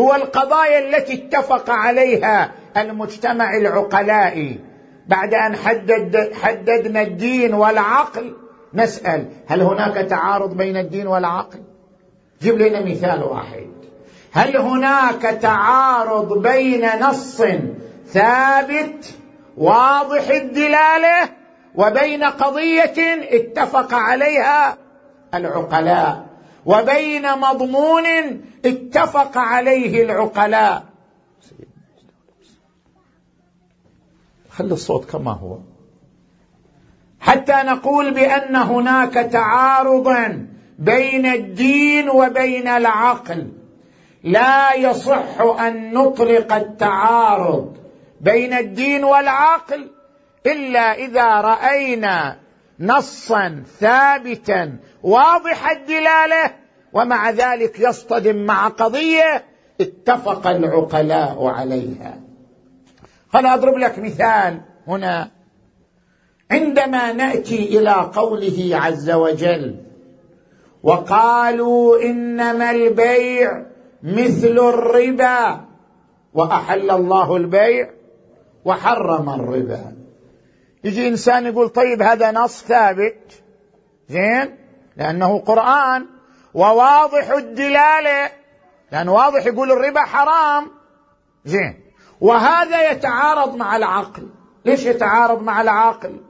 هو 0.00 0.14
القضايا 0.14 0.88
التي 0.88 1.14
اتفق 1.14 1.70
عليها 1.70 2.52
المجتمع 2.76 3.56
العقلائي. 3.56 4.60
بعد 5.08 5.34
أن 5.34 5.56
حدد 5.56 6.32
حددنا 6.34 7.02
الدين 7.02 7.54
والعقل 7.54 8.36
نسأل 8.74 9.26
هل 9.46 9.62
هناك 9.62 9.94
تعارض 9.94 10.56
بين 10.56 10.76
الدين 10.76 11.06
والعقل؟ 11.06 11.58
جيب 12.42 12.58
لنا 12.58 12.84
مثال 12.84 13.22
واحد. 13.22 13.72
هل 14.32 14.56
هناك 14.56 15.22
تعارض 15.22 16.42
بين 16.42 16.88
نص 17.00 17.42
ثابت 18.06 19.14
واضح 19.56 20.28
الدلاله 20.28 21.28
وبين 21.74 22.24
قضيه 22.24 22.94
اتفق 23.30 23.94
عليها 23.94 24.78
العقلاء 25.34 26.26
وبين 26.66 27.38
مضمون 27.38 28.06
اتفق 28.64 29.38
عليه 29.38 30.02
العقلاء؟ 30.04 30.84
خلي 34.50 34.72
الصوت 34.72 35.10
كما 35.10 35.32
هو. 35.32 35.58
حتى 37.20 37.52
نقول 37.52 38.14
بأن 38.14 38.56
هناك 38.56 39.14
تعارضا 39.14 40.46
بين 40.78 41.26
الدين 41.26 42.10
وبين 42.10 42.68
العقل. 42.68 43.61
لا 44.24 44.74
يصح 44.74 45.40
أن 45.40 45.92
نطلق 45.92 46.52
التعارض 46.52 47.76
بين 48.20 48.52
الدين 48.52 49.04
والعقل 49.04 49.90
إلا 50.46 50.94
إذا 50.94 51.40
رأينا 51.40 52.36
نصا 52.80 53.62
ثابتا 53.80 54.76
واضح 55.02 55.70
الدلاله 55.70 56.50
ومع 56.92 57.30
ذلك 57.30 57.80
يصطدم 57.80 58.36
مع 58.36 58.68
قضية 58.68 59.44
اتفق 59.80 60.46
العقلاء 60.46 61.46
عليها. 61.46 62.20
خل 63.32 63.46
أضرب 63.46 63.78
لك 63.78 63.98
مثال 63.98 64.60
هنا؟ 64.88 65.30
عندما 66.50 67.12
نأتي 67.12 67.78
إلى 67.78 68.10
قوله 68.14 68.70
عز 68.72 69.10
وجل 69.10 69.76
وقالوا 70.82 72.02
إنما 72.02 72.70
البيع 72.70 73.71
مثل 74.02 74.58
الربا. 74.58 75.64
وأحل 76.34 76.90
الله 76.90 77.36
البيع 77.36 77.90
وحرم 78.64 79.30
الربا. 79.30 79.92
يجي 80.84 81.08
إنسان 81.08 81.46
يقول 81.46 81.68
طيب 81.68 82.02
هذا 82.02 82.30
نص 82.30 82.64
ثابت. 82.64 83.42
زين؟ 84.08 84.56
لأنه 84.96 85.38
قرآن. 85.38 86.06
وواضح 86.54 87.30
الدلالة. 87.30 88.30
لأن 88.92 89.08
واضح 89.08 89.46
يقول 89.46 89.72
الربا 89.72 90.00
حرام. 90.00 90.70
زين؟ 91.44 91.80
وهذا 92.20 92.90
يتعارض 92.90 93.56
مع 93.56 93.76
العقل. 93.76 94.28
ليش 94.64 94.86
يتعارض 94.86 95.42
مع 95.42 95.60
العقل؟ 95.60 96.20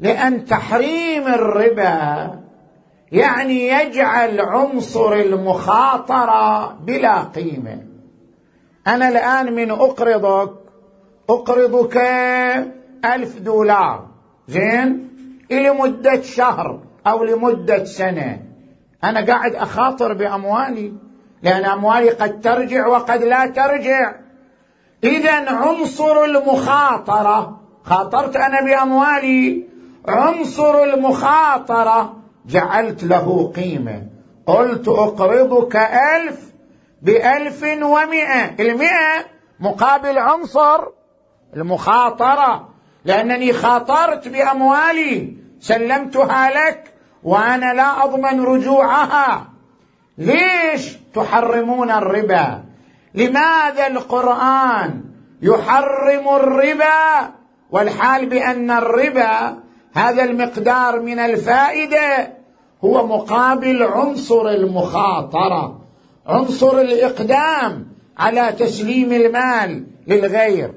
لأن 0.00 0.44
تحريم 0.44 1.26
الربا 1.28 2.45
يعني 3.12 3.68
يجعل 3.68 4.40
عنصر 4.40 5.12
المخاطرة 5.12 6.72
بلا 6.72 7.22
قيمه 7.22 7.82
أنا 8.86 9.08
الآن 9.08 9.54
من 9.54 9.70
أقرضك 9.70 10.52
أقرضك 11.30 11.96
ألف 13.04 13.38
دولار. 13.38 14.06
زين؟ 14.48 15.08
لمدة 15.50 16.22
شهر 16.22 16.80
أو 17.06 17.24
لمدة 17.24 17.84
سنة. 17.84 18.42
أنا 19.04 19.26
قاعد 19.26 19.54
أخاطر 19.54 20.12
بأموالي 20.12 20.92
لأن 21.42 21.64
أموالي 21.64 22.10
قد 22.10 22.40
ترجع 22.40 22.86
وقد 22.86 23.22
لا 23.22 23.46
ترجع. 23.46 24.14
اذا 25.04 25.50
عنصر 25.50 26.24
المخاطرة 26.24 27.60
خاطرت 27.84 28.36
أنا 28.36 28.64
بأموالي 28.64 29.66
عنصر 30.08 30.82
المخاطرة 30.82 32.16
جعلت 32.46 33.04
له 33.04 33.52
قيمة. 33.56 34.02
قلت 34.46 34.88
أقرضك 34.88 35.76
ألف 35.76 36.40
بألف 37.02 37.62
ومئة. 37.82 38.54
المئة 38.60 39.26
مقابل 39.60 40.18
عنصر 40.18 40.86
المخاطرة 41.56 42.68
لأنني 43.04 43.52
خاطرت 43.52 44.28
بأموالي 44.28 45.36
سلمتها 45.60 46.50
لك 46.50 46.94
وأنا 47.22 47.74
لا 47.74 48.04
أضمن 48.04 48.44
رجوعها. 48.44 49.46
ليش 50.18 50.96
تحرمون 51.14 51.90
الربا؟ 51.90 52.64
لماذا 53.14 53.86
القرآن 53.86 55.04
يحرم 55.42 56.28
الربا 56.28 57.30
والحال 57.70 58.26
بأن 58.26 58.70
الربا 58.70 59.56
هذا 59.94 60.24
المقدار 60.24 61.00
من 61.00 61.18
الفائدة؟ 61.18 62.35
هو 62.86 63.06
مقابل 63.06 63.82
عنصر 63.82 64.48
المخاطرة 64.48 65.80
عنصر 66.26 66.80
الإقدام 66.80 67.86
على 68.18 68.52
تسليم 68.52 69.12
المال 69.12 69.86
للغير. 70.06 70.72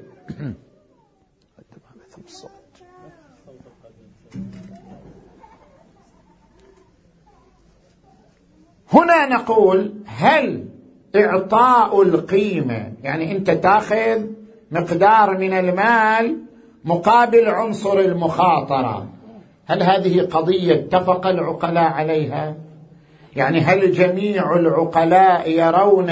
هنا 8.92 9.26
نقول 9.26 9.94
هل 10.06 10.68
إعطاء 11.16 12.02
القيمة 12.02 12.92
يعني 13.02 13.36
أنت 13.36 13.50
تاخذ 13.50 14.26
مقدار 14.70 15.38
من 15.38 15.52
المال 15.52 16.38
مقابل 16.84 17.48
عنصر 17.48 17.98
المخاطرة. 17.98 19.19
هل 19.70 19.82
هذه 19.82 20.20
قضية 20.20 20.74
اتفق 20.74 21.26
العقلاء 21.26 21.92
عليها؟ 21.92 22.54
يعني 23.36 23.60
هل 23.60 23.92
جميع 23.92 24.56
العقلاء 24.56 25.50
يرون 25.50 26.10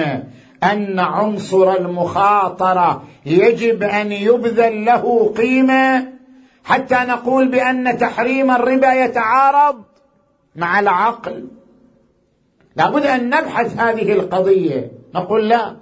أن 0.63 0.99
عنصر 0.99 1.73
المخاطرة 1.73 3.03
يجب 3.27 3.83
أن 3.83 4.13
يبذل 4.13 4.85
له 4.85 5.33
قيمة 5.37 6.07
حتى 6.65 6.95
نقول 6.95 7.49
بأن 7.49 7.99
تحريم 7.99 8.51
الربا 8.51 8.93
يتعارض 8.93 9.83
مع 10.57 10.81
العقل؟ 10.81 11.49
لابد 12.77 13.07
أن 13.07 13.27
نبحث 13.27 13.81
هذه 13.81 14.13
القضية. 14.13 14.91
نقول 15.15 15.49
لا 15.49 15.77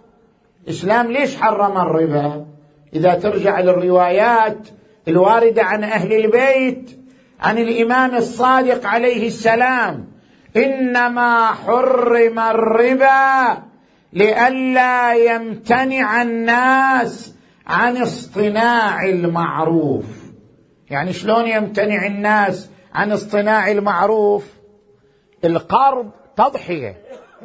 الإسلام 0.64 1.12
ليش 1.12 1.36
حرم 1.36 1.78
الربا؟ 1.78 2.46
إذا 2.94 3.14
ترجع 3.14 3.60
للروايات 3.60 4.68
الواردة 5.08 5.62
عن 5.62 5.84
أهل 5.84 6.12
البيت 6.12 7.05
عن 7.40 7.58
الإمام 7.58 8.14
الصادق 8.14 8.86
عليه 8.86 9.26
السلام 9.26 10.08
إنما 10.56 11.46
حرم 11.46 12.38
الربا 12.38 13.62
لئلا 14.12 15.14
يمتنع 15.14 16.22
الناس 16.22 17.34
عن 17.66 17.96
اصطناع 17.96 19.04
المعروف. 19.04 20.04
يعني 20.90 21.12
شلون 21.12 21.46
يمتنع 21.46 22.06
الناس 22.06 22.70
عن 22.94 23.12
اصطناع 23.12 23.70
المعروف؟ 23.70 24.44
القرض 25.44 26.10
تضحية. 26.36 26.96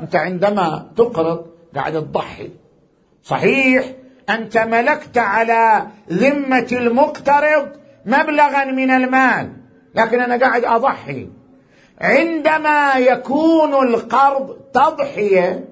أنت 0.01 0.15
عندما 0.15 0.91
تقرض 0.97 1.45
قاعد 1.75 1.93
تضحي. 1.93 2.49
صحيح 3.23 3.85
أنت 4.29 4.57
ملكت 4.57 5.17
على 5.17 5.87
ذمة 6.09 6.67
المقترض 6.71 7.67
مبلغا 8.05 8.65
من 8.65 8.91
المال. 8.91 9.60
لكن 9.95 10.21
أنا 10.21 10.37
قاعد 10.39 10.65
أضحي. 10.65 11.27
عندما 12.01 12.93
يكون 12.97 13.73
القرض 13.87 14.57
تضحية 14.73 15.65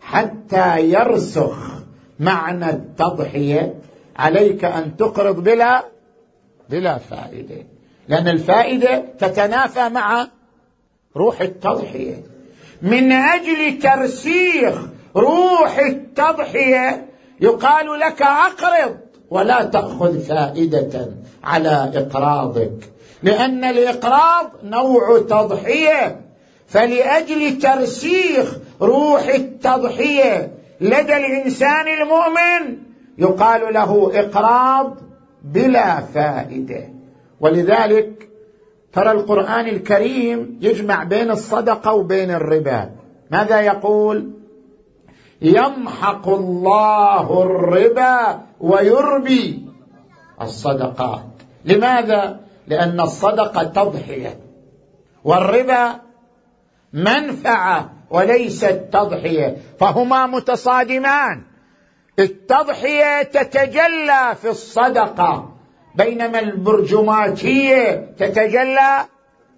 حتى 0.00 0.80
يرسخ 0.80 1.56
معنى 2.20 2.70
التضحية 2.70 3.74
عليك 4.16 4.64
أن 4.64 4.96
تقرض 4.96 5.42
بلا 5.42 5.84
بلا 6.70 6.98
فائدة. 6.98 7.64
لأن 8.08 8.28
الفائدة 8.28 9.04
تتنافى 9.18 9.88
مع 9.88 10.26
روح 11.16 11.40
التضحية. 11.40 12.22
من 12.82 13.12
أجل 13.12 13.78
ترسيخ 13.78 14.74
روح 15.16 15.78
التضحية 15.78 17.06
يقال 17.40 18.00
لك 18.00 18.22
أقرض 18.22 18.96
ولا 19.30 19.64
تأخذ 19.64 20.20
فائدة 20.20 21.08
على 21.44 21.92
إقراضك. 21.94 22.97
لأن 23.22 23.64
الإقراض 23.64 24.50
نوع 24.64 25.18
تضحية. 25.18 26.20
فلأجل 26.66 27.58
ترسيخ 27.58 28.56
روح 28.82 29.28
التضحية 29.28 30.52
لدى 30.80 31.16
الإنسان 31.16 31.86
المؤمن 31.88 32.78
يقال 33.18 33.74
له 33.74 34.10
إقراض 34.14 34.96
بلا 35.44 36.00
فائدة. 36.00 36.88
ولذلك 37.40 38.28
ترى 38.92 39.10
القرآن 39.10 39.68
الكريم 39.68 40.58
يجمع 40.60 41.04
بين 41.04 41.30
الصدقة 41.30 41.92
وبين 41.92 42.30
الربا. 42.30 42.90
ماذا 43.30 43.60
يقول؟ 43.60 44.30
يمحق 45.42 46.28
الله 46.28 47.42
الربا 47.42 48.40
ويربي 48.60 49.66
الصدقات. 50.42 51.24
لماذا؟ 51.64 52.47
لأن 52.68 53.00
الصدقه 53.00 53.62
تضحية. 53.64 54.40
والربا 55.24 56.00
منفعة 56.92 57.90
وليست 58.10 58.88
تضحية. 58.92 59.56
فهما 59.80 60.26
متصادمان. 60.26 61.42
التضحية 62.18 63.22
تتجلى 63.22 64.36
في 64.42 64.48
الصدقة. 64.50 65.52
بينما 65.94 66.38
البرجماتية 66.38 68.14
تتجلى 68.18 69.04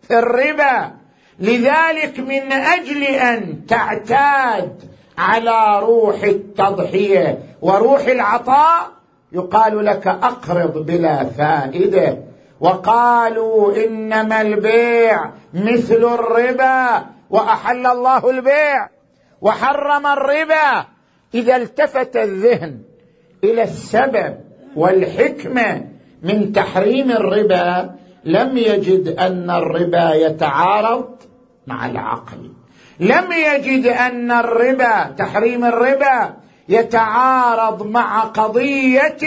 في 0.03 0.19
الربا. 0.19 0.91
لذلك 1.39 2.21
من 2.21 2.53
أجل 2.53 3.03
أن 3.03 3.67
تعتاد 3.67 4.91
على 5.19 5.79
روح 5.81 6.23
التضحية 6.23 7.39
وروح 7.63 8.01
العطاء 8.01 8.91
يقال 9.33 9.85
لك 9.85 10.07
أقرض 10.07 10.87
بلا 10.87 11.25
فائدة. 11.25 12.30
وقالوا 12.61 13.85
إنما 13.85 14.41
البيع 14.41 15.31
مثل 15.55 16.05
الربا 16.05 17.05
وأحل 17.31 17.87
الله 17.87 18.31
البيع 18.31 18.89
وحرم 19.41 20.07
الربا. 20.07 20.85
إذا 21.35 21.57
التفت 21.57 22.17
الذهن 22.17 22.79
إلى 23.45 23.63
السبب 23.63 24.37
والحكمة 24.77 25.85
من 26.23 26.53
تحريم 26.53 27.11
الربا 27.11 27.91
لم 28.25 28.57
يجد 28.57 29.09
أن 29.19 29.51
الربا 29.51 30.15
يتعارض 30.15 31.09
مع 31.67 31.87
العقل. 31.87 32.51
لم 33.01 33.33
يجد 33.33 33.87
أن 33.87 34.31
الربا 34.31 35.03
تحريم 35.19 35.65
الربا 35.65 36.35
يتعارض 36.69 37.87
مع 37.87 38.21
قضية 38.21 39.19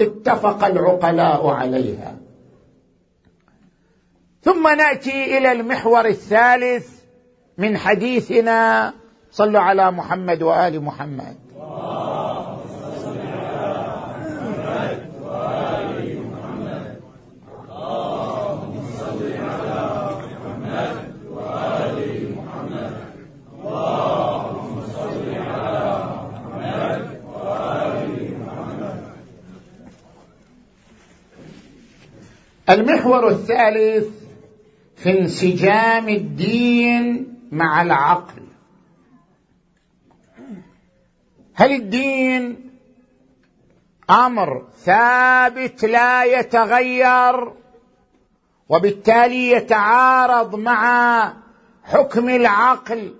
اتفق 0.00 0.64
العقلاء 0.64 1.46
عليها. 1.46 2.14
ثم 4.42 4.68
نأتي 4.68 5.38
إلى 5.38 5.52
المحور 5.52 6.06
الثالث 6.06 6.88
من 7.58 7.78
حديثنا. 7.78 8.92
صلوا 9.30 9.60
على 9.60 9.90
محمد 9.90 10.42
وآل 10.42 10.82
محمد. 10.82 11.36
المحور 32.70 33.28
الثالث 33.28 34.21
في 35.02 35.18
انسجام 35.18 36.08
الدين 36.08 37.34
مع 37.52 37.82
العقل. 37.82 38.42
هل 41.54 41.72
الدين 41.72 42.70
أمر 44.10 44.66
ثابت 44.84 45.84
لا 45.84 46.24
يتغير 46.24 47.52
وبالتالي 48.68 49.50
يتعارض 49.50 50.54
مع 50.54 51.32
حكم 51.84 52.28
العقل 52.28 53.14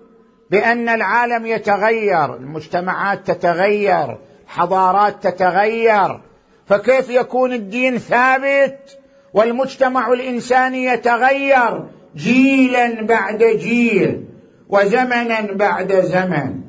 بأن 0.51 0.89
العالم 0.89 1.45
يتغير 1.45 2.35
المجتمعات 2.35 3.31
تتغير 3.31 4.17
حضارات 4.47 5.27
تتغير 5.27 6.21
فكيف 6.65 7.09
يكون 7.09 7.53
الدين 7.53 7.97
ثابت؟ 7.97 9.02
والمجتمع 9.33 10.13
الإنساني 10.13 10.85
يتغير 10.85 11.85
جيلا 12.15 13.01
بعد 13.01 13.43
جيل 13.43 14.25
وزمنا 14.69 15.41
بعد 15.41 15.93
زمن. 15.93 16.61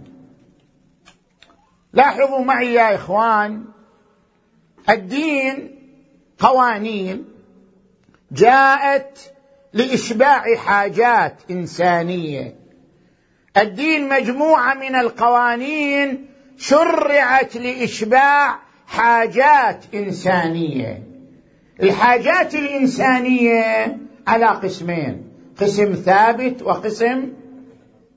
لاحظوا 1.92 2.44
معي 2.44 2.74
يا 2.74 2.94
إخوان 2.94 3.64
الدين 4.90 5.78
قوانين 6.38 7.24
جاءت 8.32 9.18
لإشباع 9.72 10.54
حاجات 10.56 11.36
إنسانية. 11.50 12.54
الدين 13.56 14.08
مجموعة 14.08 14.74
من 14.74 14.94
القوانين 14.94 16.26
شرعت 16.56 17.56
لإشباع 17.56 18.58
حاجات 18.86 19.84
إنسانية. 19.94 21.13
الحاجات 21.82 22.54
الإنسانية 22.54 23.96
على 24.26 24.46
قسمين 24.46 25.32
قسم 25.60 25.94
ثابت 25.94 26.62
وقسم 26.62 27.32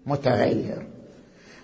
متغير. 0.06 0.88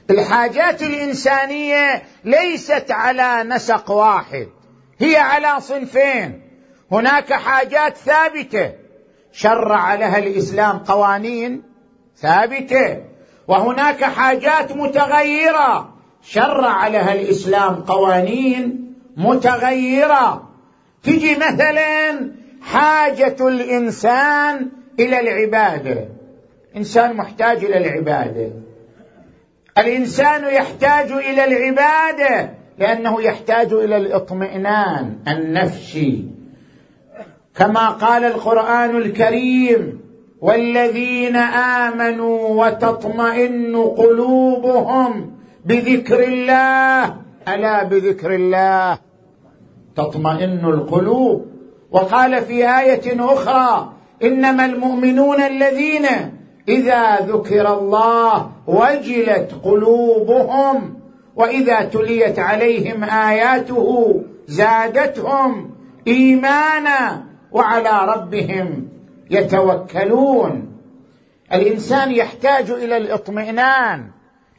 الحاجات 0.09 0.81
الإنسانية 0.81 2.03
ليست 2.25 2.85
على 2.91 3.49
نسق 3.49 3.91
واحد 3.91 4.47
هي 4.99 5.17
على 5.17 5.61
صنفين. 5.61 6.41
هناك 6.91 7.33
حاجات 7.33 7.97
ثابتة 7.97 8.71
شرع 9.31 9.93
لها 9.95 10.17
الإسلام 10.17 10.77
قوانين 10.77 11.63
ثابتة. 12.17 13.03
وهناك 13.47 14.03
حاجات 14.03 14.71
متغيرة 14.71 15.93
شرع 16.21 16.87
لها 16.87 17.13
الإسلام 17.13 17.75
قوانين 17.75 18.93
متغيرة. 19.17 20.52
تجي 21.03 21.35
مثلا 21.35 22.31
حاجة 22.61 23.35
الإنسان 23.47 24.69
إلى 24.99 25.19
العبادة. 25.19 26.07
إنسان 26.77 27.17
محتاج 27.17 27.65
إلى 27.65 27.77
العبادة. 27.77 28.51
الإنسان 29.77 30.43
يحتاج 30.43 31.11
إلى 31.11 31.45
العبادة 31.45 32.49
لأنه 32.77 33.21
يحتاج 33.21 33.73
إلى 33.73 33.97
الاطمئنان 33.97 35.15
النفسي. 35.27 36.25
كما 37.55 37.89
قال 37.89 38.23
القرآن 38.23 38.97
الكريم 38.97 40.01
والذين 40.41 41.35
آمنوا 41.85 42.65
وتطمئن 42.65 43.75
قلوبهم 43.75 45.37
بذكر 45.65 46.23
الله. 46.23 47.15
ألا 47.47 47.83
بذكر 47.83 48.35
الله؟ 48.35 48.97
تطمئن 49.95 50.65
القلوب. 50.65 51.45
وقال 51.91 52.41
في 52.41 52.79
آية 52.79 53.33
أخرى 53.33 53.93
إنما 54.23 54.65
المؤمنون 54.65 55.41
الذين 55.41 56.05
إذا 56.67 57.15
ذكر 57.15 57.73
الله 57.73 58.51
وجلت 58.67 59.51
قلوبهم 59.63 60.95
وإذا 61.35 61.81
تليت 61.81 62.39
عليهم 62.39 63.03
آياته 63.03 64.21
زادتهم 64.47 65.71
إيمانا 66.07 67.23
وعلى 67.51 68.13
ربهم 68.15 68.87
يتوكلون. 69.29 70.77
الإنسان 71.53 72.11
يحتاج 72.11 72.71
إلى 72.71 72.97
الاطمئنان. 72.97 74.03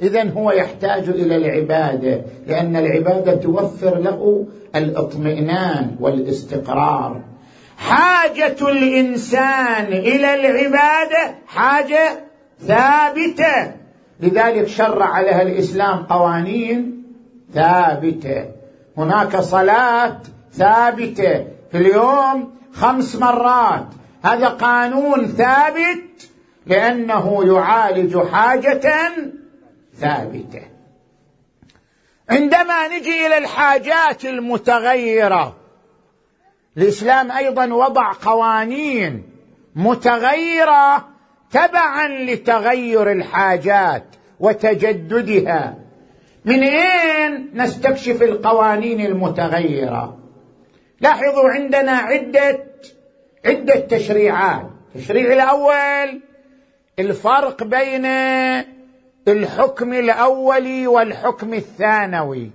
اذا 0.00 0.30
هو 0.30 0.50
يحتاج 0.50 1.08
إلى 1.08 1.36
العبادة 1.36 2.22
لأن 2.46 2.76
العبادة 2.76 3.34
توفر 3.34 3.98
له 3.98 4.46
الاطمئنان 4.76 5.96
والاستقرار. 6.00 7.20
حاجة 7.78 8.56
الإنسان 8.60 9.86
إلى 9.86 10.34
العبادة 10.34 11.34
حاجة 11.46 12.24
ثابتة. 12.60 13.72
لذلك 14.20 14.68
شرع 14.68 15.20
لها 15.20 15.42
الإسلام 15.42 15.98
قوانين 15.98 17.02
ثابتة. 17.54 18.44
هناك 18.96 19.36
صلاه 19.36 20.16
ثابتة 20.52 21.44
في 21.72 21.78
اليوم 21.78 22.54
خمس 22.72 23.16
مرات. 23.16 23.86
هذا 24.24 24.48
قانون 24.48 25.26
ثابت 25.26 26.30
لأنه 26.66 27.44
يعالج 27.46 28.18
حاجة 28.18 28.80
ثابتة. 30.00 30.62
عندما 32.30 32.88
نجي 32.88 33.26
إلى 33.26 33.38
الحاجات 33.38 34.24
المتغيرة 34.24 35.56
الإسلام 36.76 37.32
أيضا 37.32 37.66
وضع 37.66 38.12
قوانين 38.22 39.22
متغيرة 39.74 41.08
تبعا 41.50 42.08
لتغير 42.08 43.12
الحاجات 43.12 44.04
وتجددها. 44.40 45.78
من 46.44 46.62
أين 46.62 47.50
نستكشف 47.54 48.22
القوانين 48.22 49.00
المتغيرة؟ 49.00 50.18
لاحظوا 51.00 51.48
عندنا 51.48 51.92
عدة 51.92 52.64
عدة 53.44 53.74
تشريعات. 53.80 54.70
التشريع 54.94 55.32
الأول 55.32 56.20
الفرق 56.98 57.62
بين 57.62 58.06
الحكم 59.28 59.92
الاولي 59.92 60.86
والحكم 60.86 61.54
الثانوي. 61.54 62.50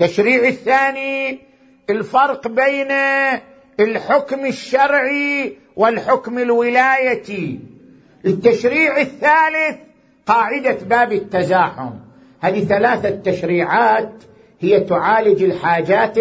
التشريع 0.00 0.48
الثاني 0.48 1.38
الفرق 1.90 2.48
بين 2.48 2.90
الحكم 3.80 4.46
الشرعي 4.46 5.56
والحكم 5.76 6.38
الولايتي. 6.38 7.60
التشريع 8.26 9.00
الثالث 9.00 9.76
قاعدة 10.26 10.78
باب 10.86 11.12
التزاحم. 11.12 11.90
هذه 12.40 12.64
ثلاثة 12.64 13.10
تشريعات 13.10 14.12
هي 14.60 14.80
تعالج 14.80 15.42
الحاجات 15.42 16.18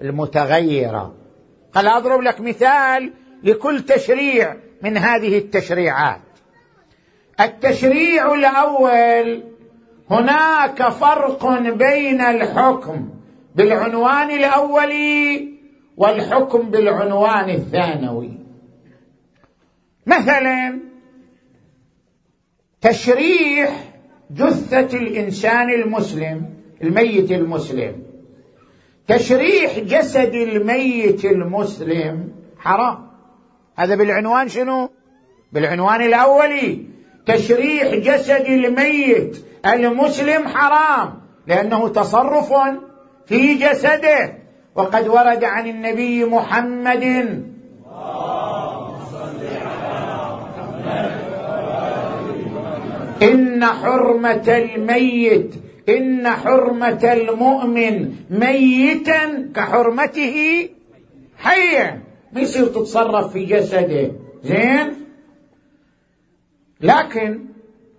المتغيرة. 0.00 1.14
هل 1.74 1.86
أضرب 1.88 2.20
لك 2.20 2.40
مثال 2.40 3.12
لكل 3.42 3.80
تشريع 3.80 4.56
من 4.82 4.96
هذه 4.96 5.38
التشريعات. 5.38 6.31
التشريع 7.40 8.34
الأول 8.34 9.42
هناك 10.10 10.88
فرق 10.88 11.58
بين 11.58 12.20
الحكم 12.20 13.08
بالعنوان 13.54 14.30
الاولي 14.30 15.48
والحكم 15.96 16.70
بالعنوان 16.70 17.50
الثانوي. 17.50 18.30
مثلا 20.06 20.78
تشريح 22.80 23.94
جثة 24.30 24.98
الإنسان 24.98 25.70
المسلم 25.70 26.54
الميت 26.82 27.32
المسلم. 27.32 28.02
تشريح 29.08 29.78
جسد 29.78 30.34
الميت 30.34 31.24
المسلم 31.24 32.32
حرام. 32.58 33.06
هذا 33.76 33.94
بالعنوان 33.94 34.48
شنو؟ 34.48 34.90
بالعنوان 35.52 36.02
الاولي 36.02 36.91
تشريح 37.26 37.94
جسد 37.94 38.46
الميت 38.46 39.44
المسلم 39.66 40.48
حرام 40.48 41.20
لأنه 41.46 41.88
تصرف 41.88 42.52
في 43.26 43.54
جسده. 43.54 44.42
وقد 44.74 45.08
ورد 45.08 45.44
عن 45.44 45.66
النبي 45.66 46.24
محمد 46.24 47.04
إن 53.22 53.64
حرمة 53.64 54.48
الميت 54.48 55.54
إن 55.88 56.28
حرمة 56.28 57.12
المؤمن 57.12 58.14
ميتا 58.30 59.50
كحرمته 59.54 60.68
حيا 61.38 62.00
ما 62.32 62.40
يصير 62.40 62.66
تتصرف 62.66 63.32
في 63.32 63.44
جسده؟ 63.44 64.12
زين؟ 64.44 65.01
لكن 66.82 67.40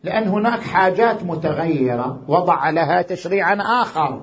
لأن 0.04 0.28
هناك 0.28 0.62
حاجات 0.62 1.24
متغيرة 1.24 2.20
وضع 2.28 2.70
لها 2.70 3.02
تشريعا 3.02 3.82
آخر. 3.82 4.22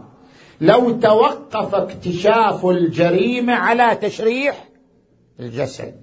لو 0.60 0.90
توقف 0.90 1.74
اكتشاف 1.74 2.66
الجريمة 2.66 3.54
على 3.54 3.94
تشريح 4.02 4.64
الجسد 5.40 5.94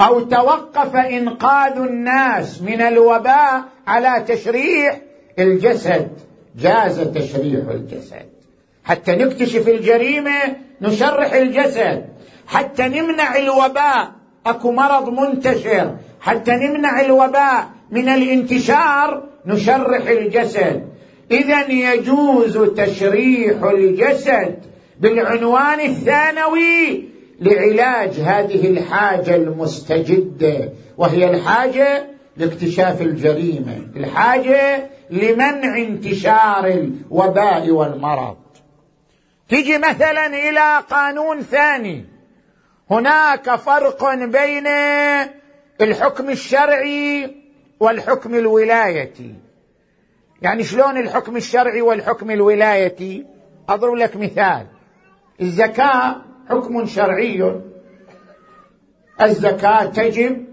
أو 0.00 0.20
توقف 0.20 0.96
إنقاذ 0.96 1.76
الناس 1.76 2.62
من 2.62 2.80
الوباء 2.80 3.62
على 3.86 4.24
تشريح 4.28 5.00
الجسد 5.38 6.08
جاز 6.56 7.00
تشريح 7.00 7.68
الجسد. 7.68 8.28
حتى 8.84 9.16
نكتشف 9.16 9.68
الجريمة 9.68 10.56
نشرح 10.80 11.32
الجسد. 11.32 12.04
حتى 12.46 12.82
نمنع 12.82 13.36
الوباء 13.36 14.12
أكو 14.46 14.72
مرض 14.72 15.08
منتشر. 15.08 15.96
حتى 16.20 16.52
نمنع 16.52 17.00
الوباء 17.00 17.73
من 17.90 18.08
الانتشار 18.08 19.22
نشرح 19.46 20.08
الجسد. 20.08 20.88
اذا 21.30 21.70
يجوز 21.70 22.58
تشريح 22.58 23.62
الجسد 23.62 24.58
بالعنوان 25.00 25.80
الثانوي 25.80 27.08
لعلاج 27.40 28.10
هذه 28.20 28.66
الحاجة 28.66 29.36
المستجدة 29.36 30.72
وهي 30.98 31.30
الحاجة 31.30 32.06
لاكتشاف 32.36 33.02
الجريمة 33.02 33.78
الحاجة 33.96 34.90
لمنع 35.10 35.78
انتشار 35.78 36.66
الوباء 36.66 37.70
والمرض. 37.70 38.36
تجي 39.48 39.78
مثلا 39.78 40.26
إلى 40.26 40.84
قانون 40.90 41.40
ثاني. 41.40 42.04
هناك 42.90 43.54
فرق 43.54 44.14
بين 44.14 44.66
الحكم 45.80 46.30
الشرعي 46.30 47.43
والحكم 47.80 48.34
الولايتي 48.34 49.34
يعني 50.42 50.62
شلون 50.62 50.96
الحكم 50.98 51.36
الشرعي 51.36 51.82
والحكم 51.82 52.30
الولايتي 52.30 53.26
أضرب 53.68 53.94
لك 53.94 54.16
مثال. 54.16 54.66
الزكاة 55.40 56.16
حكم 56.48 56.86
شرعي. 56.86 57.60
الزكاة 59.22 59.84
تجب 59.84 60.44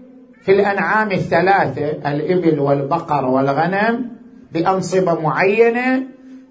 في 0.42 0.52
الأنعام 0.52 1.12
الثلاثة 1.12 2.10
الإبل 2.12 2.60
والبقر 2.60 3.24
والغنم 3.24 4.10
بأنصبة 4.52 5.20
معينة. 5.20 6.02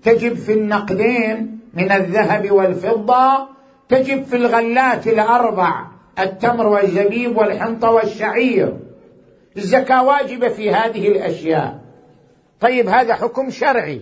تجب 0.03 0.33
في 0.33 0.53
النقدين 0.53 1.59
من 1.73 1.91
الذهب 1.91 2.51
والفضة. 2.51 3.47
تجب 3.89 4.23
في 4.23 4.35
الغلات 4.35 5.07
الأربع 5.07 5.85
التمر 6.19 6.67
والزبيب 6.67 7.37
والحنطة 7.37 7.91
والشعير. 7.91 8.90
الزكاة 9.57 10.03
واجبة 10.03 10.47
في 10.47 10.71
هذه 10.71 11.07
الأشياء. 11.07 11.79
طيب 12.59 12.89
هذا 12.89 13.13
حكم 13.13 13.49
شرعي. 13.49 14.01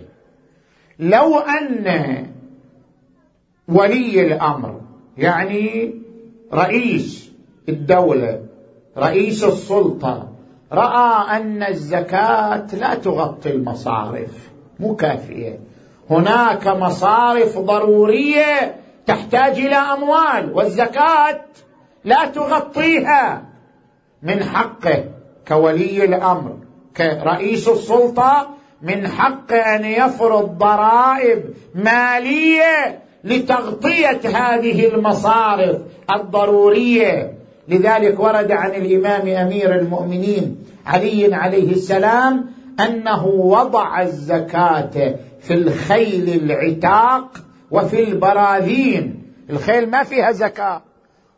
لو 0.98 1.38
أن 1.38 2.26
ولي 3.68 4.26
الأمر 4.26 4.80
يعني 5.18 5.94
رئيس 6.52 7.30
الدولة 7.68 8.42
رئيس 8.96 9.44
السلطة 9.44 10.28
رأى 10.72 11.36
أن 11.36 11.62
الزكاة 11.62 12.66
لا 12.72 12.94
تغطي 12.94 13.50
المصارف 13.50 14.50
مو 14.80 14.96
كافية. 14.96 15.58
هناك 16.10 16.66
مصارف 16.66 17.58
ضرورية 17.58 18.76
تحتاج 19.06 19.58
إلى 19.58 19.76
أموال 19.76 20.52
والزكاة 20.52 21.40
لا 22.04 22.24
تغطيها 22.24 23.42
من 24.22 24.44
حقه. 24.44 25.04
كولي 25.50 26.04
الأمر 26.04 26.56
كرئيس 26.96 27.68
السلطة 27.68 28.48
من 28.82 29.08
حق 29.08 29.52
أن 29.52 29.84
يفرض 29.84 30.58
ضرائب 30.58 31.44
مالية 31.74 32.98
لتغطية 33.24 34.20
هذه 34.24 34.94
المصارف 34.94 35.78
الضرورية. 36.14 37.32
لذلك 37.68 38.20
ورد 38.20 38.52
عن 38.52 38.70
الإمام 38.70 39.28
أمير 39.28 39.74
المؤمنين 39.74 40.64
علي 40.86 41.34
عليه 41.34 41.72
السلام 41.72 42.46
أنه 42.80 43.26
وضع 43.26 44.02
الزكاة 44.02 45.14
في 45.40 45.54
الخيل 45.54 46.28
العتاق 46.28 47.38
وفي 47.70 48.04
البراذين. 48.04 49.22
الخيل 49.50 49.90
ما 49.90 50.02
فيها 50.02 50.32
زكاة 50.32 50.82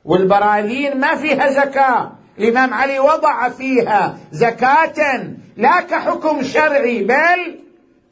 والبراذين 0.05 1.01
ما 1.01 1.15
فيها 1.15 1.51
زكاة. 1.51 2.13
الإمام 2.39 2.75
علي 2.75 2.99
وضع 2.99 3.49
فيها 3.49 4.17
زكاة 4.33 5.25
لا 5.57 5.81
كحكم 5.81 6.43
شرعي 6.43 7.05
بل 7.05 7.59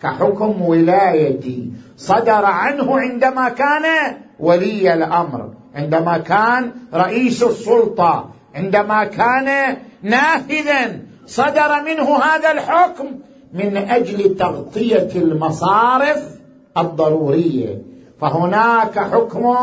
كحكم 0.02 0.62
ولايتي. 0.62 1.72
صدر 1.96 2.44
عنه 2.44 3.00
عندما 3.00 3.48
كان 3.48 4.16
ولي 4.40 4.94
الأمر 4.94 5.50
عندما 5.74 6.18
كان 6.18 6.72
رئيس 6.94 7.42
السلطة 7.42 8.30
عندما 8.54 9.04
كان 9.04 9.76
نافذا. 10.02 11.00
صدر 11.26 11.82
منه 11.82 12.16
هذا 12.16 12.52
الحكم 12.52 13.06
من 13.54 13.76
أجل 13.76 14.36
تغطية 14.36 15.10
المصارف 15.16 16.24
الضرورية. 16.78 17.82
فهناك 18.20 18.98
حكم 18.98 19.56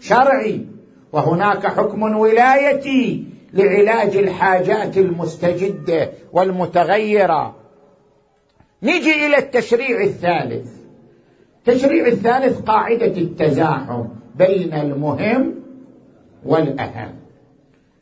شرعي 0.00 0.66
وهناك 1.12 1.66
حكم 1.66 2.02
ولايتي. 2.02 3.31
لعلاج 3.54 4.16
الحاجات 4.16 4.98
المستجدة 4.98 6.10
والمتغيرة. 6.32 7.54
نجي 8.82 9.26
إلى 9.26 9.38
التشريع 9.38 10.00
الثالث. 10.02 10.70
التشريع 11.58 12.06
الثالث 12.06 12.60
قاعدة 12.60 13.06
التزاحم 13.06 14.04
بين 14.34 14.74
المهم 14.74 15.54
والأهم. 16.44 17.14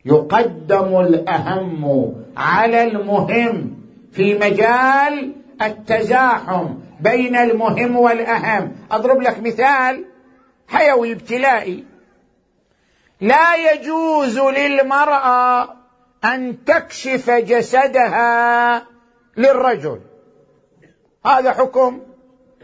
يقدم 0.05 1.01
الأهم 1.01 2.15
على 2.37 2.83
المهم 2.83 3.75
في 4.13 4.35
مجال 4.35 5.33
التزاحم 5.63 6.67
بين 7.01 7.37
المهم 7.37 7.97
والأهم. 7.97 8.73
أضرب 8.91 9.21
لك 9.21 9.41
مثال 9.43 10.05
حيوي 10.69 11.13
ابتلائي. 11.13 11.85
لا 13.21 13.73
يجوز 13.73 14.39
للمرأة 14.39 15.69
أن 16.25 16.65
تكشف 16.65 17.31
جسدها 17.31 18.87
للرجل. 19.37 20.01
هذا 21.27 21.53
حكم 21.53 22.01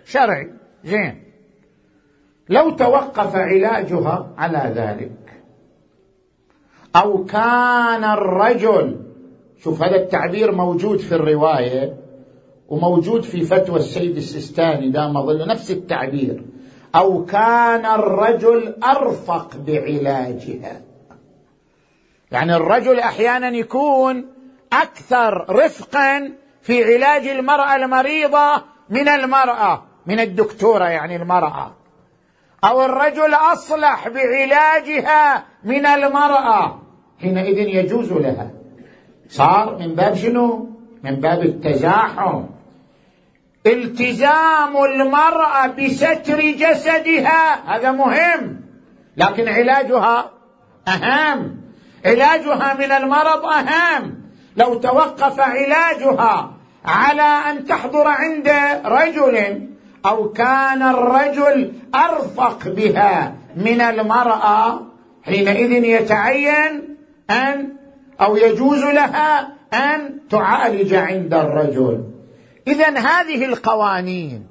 شرعي. 0.04 0.50
زين. 0.84 1.22
لو 2.48 2.70
توقف 2.70 3.36
علاجها 3.36 4.34
على 4.38 4.72
ذلك 4.76 5.42
أو 6.96 7.24
كان 7.24 8.04
الرجل 8.04 9.00
شوف 9.58 9.82
هذا 9.82 9.96
التعبير 9.96 10.52
موجود 10.52 10.98
في 10.98 11.14
الرواية 11.14 11.96
وموجود 12.68 13.22
في 13.22 13.40
فتوى 13.42 13.76
السيد 13.76 14.16
السيستاني 14.16 14.90
دام 14.90 15.26
ظل 15.26 15.48
نفس 15.48 15.70
التعبير 15.70 16.42
أو 16.96 17.24
كان 17.24 17.86
الرجل 17.86 18.74
أرفق 18.84 19.56
بعلاجها. 19.56 20.80
يعني 22.30 22.56
الرجل 22.56 23.00
أحيانا 23.00 23.48
يكون 23.48 24.26
أكثر 24.72 25.46
رفقا 25.50 26.32
في 26.62 26.94
علاج 26.94 27.26
المرأة 27.26 27.76
المريضة 27.76 28.62
من 28.90 29.08
المرأة 29.08 29.82
من 30.06 30.20
الدكتورة 30.20 30.84
يعني 30.84 31.16
المرأة. 31.16 31.74
أو 32.64 32.84
الرجل 32.84 33.34
أصلح 33.34 34.08
بعلاجها 34.08 35.44
من 35.64 35.86
المرأة. 35.86 36.82
حينئذ 37.20 37.58
يجوز 37.58 38.12
لها. 38.12 38.50
صار 39.28 39.78
من 39.78 39.94
باب 39.94 40.14
شنو؟ 40.14 40.68
من 41.02 41.14
باب 41.14 41.42
التزاحم. 41.42 42.42
التزام 43.66 44.84
المرأة 44.84 45.66
بستر 45.66 46.40
جسدها. 46.40 47.76
هذا 47.76 47.90
مهم. 47.90 48.60
لكن 49.16 49.48
علاجها 49.48 50.30
أهم. 50.88 51.56
علاجها 52.04 52.74
من 52.74 52.92
المرض 52.92 53.44
أهم. 53.44 54.14
لو 54.56 54.74
توقف 54.74 55.40
علاجها 55.40 56.50
على 56.84 57.22
أن 57.22 57.64
تحضر 57.64 58.08
عند 58.08 58.52
رجل 58.84 59.66
أو 60.06 60.32
كان 60.32 60.82
الرجل 60.82 61.72
أرفق 61.94 62.68
بها 62.68 63.34
من 63.56 63.80
المرأة 63.80 64.80
حينئذ 65.22 65.84
يتعين 65.84 66.96
أن 67.30 67.68
أو 68.20 68.36
يجوز 68.36 68.84
لها 68.84 69.48
أن 69.74 70.20
تعالج 70.30 70.94
عند 70.94 71.34
الرجل. 71.34 72.15
اذا 72.66 72.98
هذه 72.98 73.44
القوانين 73.44 74.46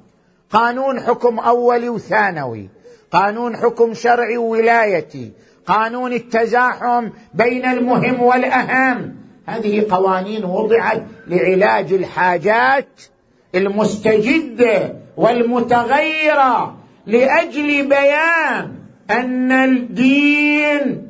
قانون 0.50 1.00
حكم 1.00 1.38
اولي 1.38 1.88
وثانوي 1.88 2.68
قانون 3.10 3.56
حكم 3.56 3.94
شرعي 3.94 4.36
وولايتي 4.36 5.32
قانون 5.66 6.12
التزاحم 6.12 7.10
بين 7.34 7.64
المهم 7.64 8.22
والأهم 8.22 9.16
هذه 9.46 9.86
قوانين 9.90 10.44
وضعت 10.44 11.02
لعلاج 11.26 11.92
الحاجات 11.92 12.88
المستجدة 13.54 14.94
والمتغيرة 15.16 16.76
لأجل 17.06 17.88
بيان 17.88 18.72
أن 19.10 19.52
الدين 19.52 21.08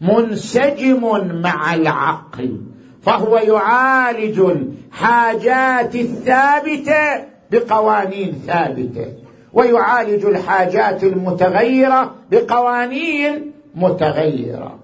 منسجم 0.00 1.00
مع 1.42 1.74
العقل. 1.74 2.60
فهو 3.02 3.36
يعالج 3.36 4.40
الحاجات 4.40 5.94
الثابتة 5.94 7.24
بقوانين 7.50 8.32
ثابتة 8.46 9.06
ويعالج 9.52 10.24
الحاجات 10.24 11.04
المتغيرة 11.04 12.14
بقوانين 12.30 13.52
متغيرة. 13.74 14.78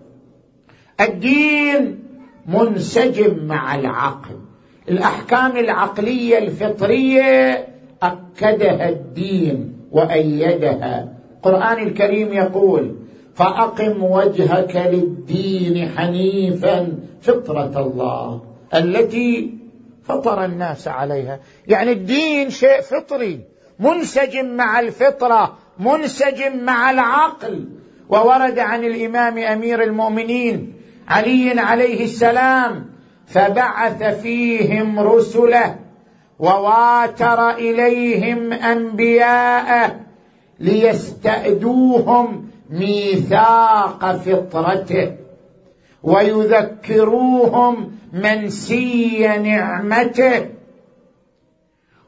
الدين 1.00 1.98
منسجم 2.46 3.46
مع 3.46 3.74
العقل. 3.74 4.36
الأحكام 4.88 5.56
العقلية 5.56 6.38
الفطرية 6.38 7.66
أكدها 8.02 8.88
الدين 8.88 9.72
وأيدها. 9.92 11.08
القرآن 11.36 11.86
الكريم 11.86 12.32
يقول 12.32 12.96
فأقم 13.38 14.02
وجهك 14.02 14.76
للدين 14.76 15.88
حنيفا 15.96 16.98
فطرة 17.22 17.80
الله 17.80 18.42
التي 18.74 19.54
فطر 20.04 20.44
الناس 20.44 20.88
عليها. 20.88 21.40
يعني 21.66 21.92
الدين 21.92 22.50
شيء 22.50 22.80
فطري 22.80 23.40
منسجم 23.78 24.56
مع 24.56 24.80
الفطرة 24.80 25.58
منسجم 25.78 26.64
مع 26.64 26.90
العقل. 26.90 27.68
وورد 28.08 28.58
عن 28.58 28.84
الإمام 28.84 29.38
أمير 29.38 29.82
المؤمنين 29.82 30.74
علي 31.08 31.60
عليه 31.60 32.04
السلام 32.04 32.86
فبعث 33.26 34.20
فيهم 34.22 35.00
رسله 35.00 35.76
وواتر 36.38 37.50
إليهم 37.50 38.52
أنبياءه 38.52 40.00
ليستأدوهم 40.60 42.47
ميثاق 42.70 44.16
فطرته 44.16 45.16
ويذكروهم 46.02 47.98
منسي 48.12 49.26
نعمته 49.26 50.46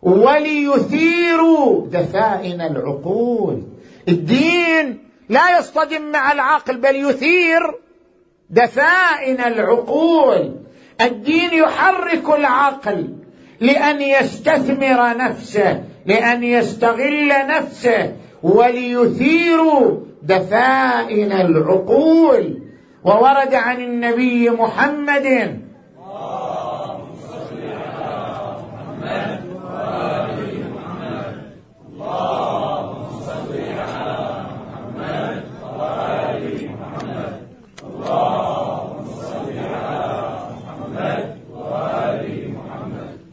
وليثيروا 0.02 1.86
دفائن 1.86 2.60
العقول. 2.60 3.62
الدين 4.08 4.98
لا 5.28 5.58
يصطدم 5.58 6.02
مع 6.12 6.32
العقل 6.32 6.76
بل 6.76 6.96
يثير 6.96 7.74
دفائن 8.50 9.40
العقول. 9.40 10.54
الدين 11.00 11.52
يحرك 11.52 12.28
العقل 12.38 13.08
لأن 13.60 14.00
يستثمر 14.00 15.16
نفسه 15.16 15.84
لأن 16.06 16.44
يستغل 16.44 17.28
نفسه 17.28 18.12
وليثيروا 18.42 20.00
دفائن 20.22 21.32
العقول. 21.32 22.62
وورد 23.04 23.54
عن 23.54 23.80
النبي 23.80 24.50
محمد 24.50 25.60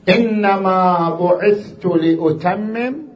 إنما 0.10 1.10
بعثت 1.20 1.86
لأتمم 1.86 3.07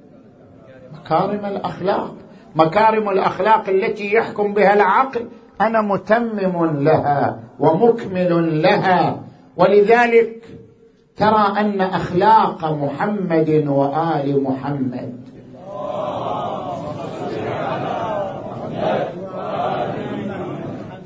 مكارم 1.12 1.46
الأخلاق. 1.46 2.16
مكارم 2.56 3.10
الأخلاق 3.10 3.70
التي 3.70 4.14
يحكم 4.14 4.54
بها 4.54 4.74
العقل. 4.74 5.28
أنا 5.62 5.82
متمم 5.82 6.84
لها 6.84 7.40
ومكمل 7.60 8.62
لها. 8.62 9.20
ولذلك 9.58 10.44
ترى 11.18 11.54
أن 11.58 11.82
أخلاق 11.82 12.66
محمد 12.72 13.66
وآل 13.68 14.44
محمد. 14.44 15.22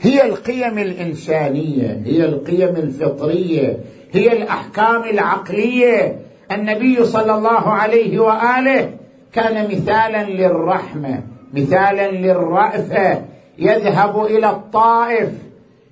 هي 0.01 0.25
القيم 0.25 0.77
الإنسانية 0.77 2.01
هي 2.05 2.25
القيم 2.25 2.75
الفطرية 2.75 3.77
هي 4.11 4.33
الأحكام 4.33 5.03
العقلية. 5.03 6.19
النبي 6.51 7.05
صلى 7.05 7.35
الله 7.35 7.69
عليه 7.69 8.19
وآله 8.19 9.04
كان 9.35 9.67
مثالا 9.71 10.23
للرحمة 10.23 11.23
مثالا 11.53 12.11
للرأفة. 12.11 13.21
يذهب 13.57 14.25
إلى 14.25 14.49
الطائف 14.49 15.29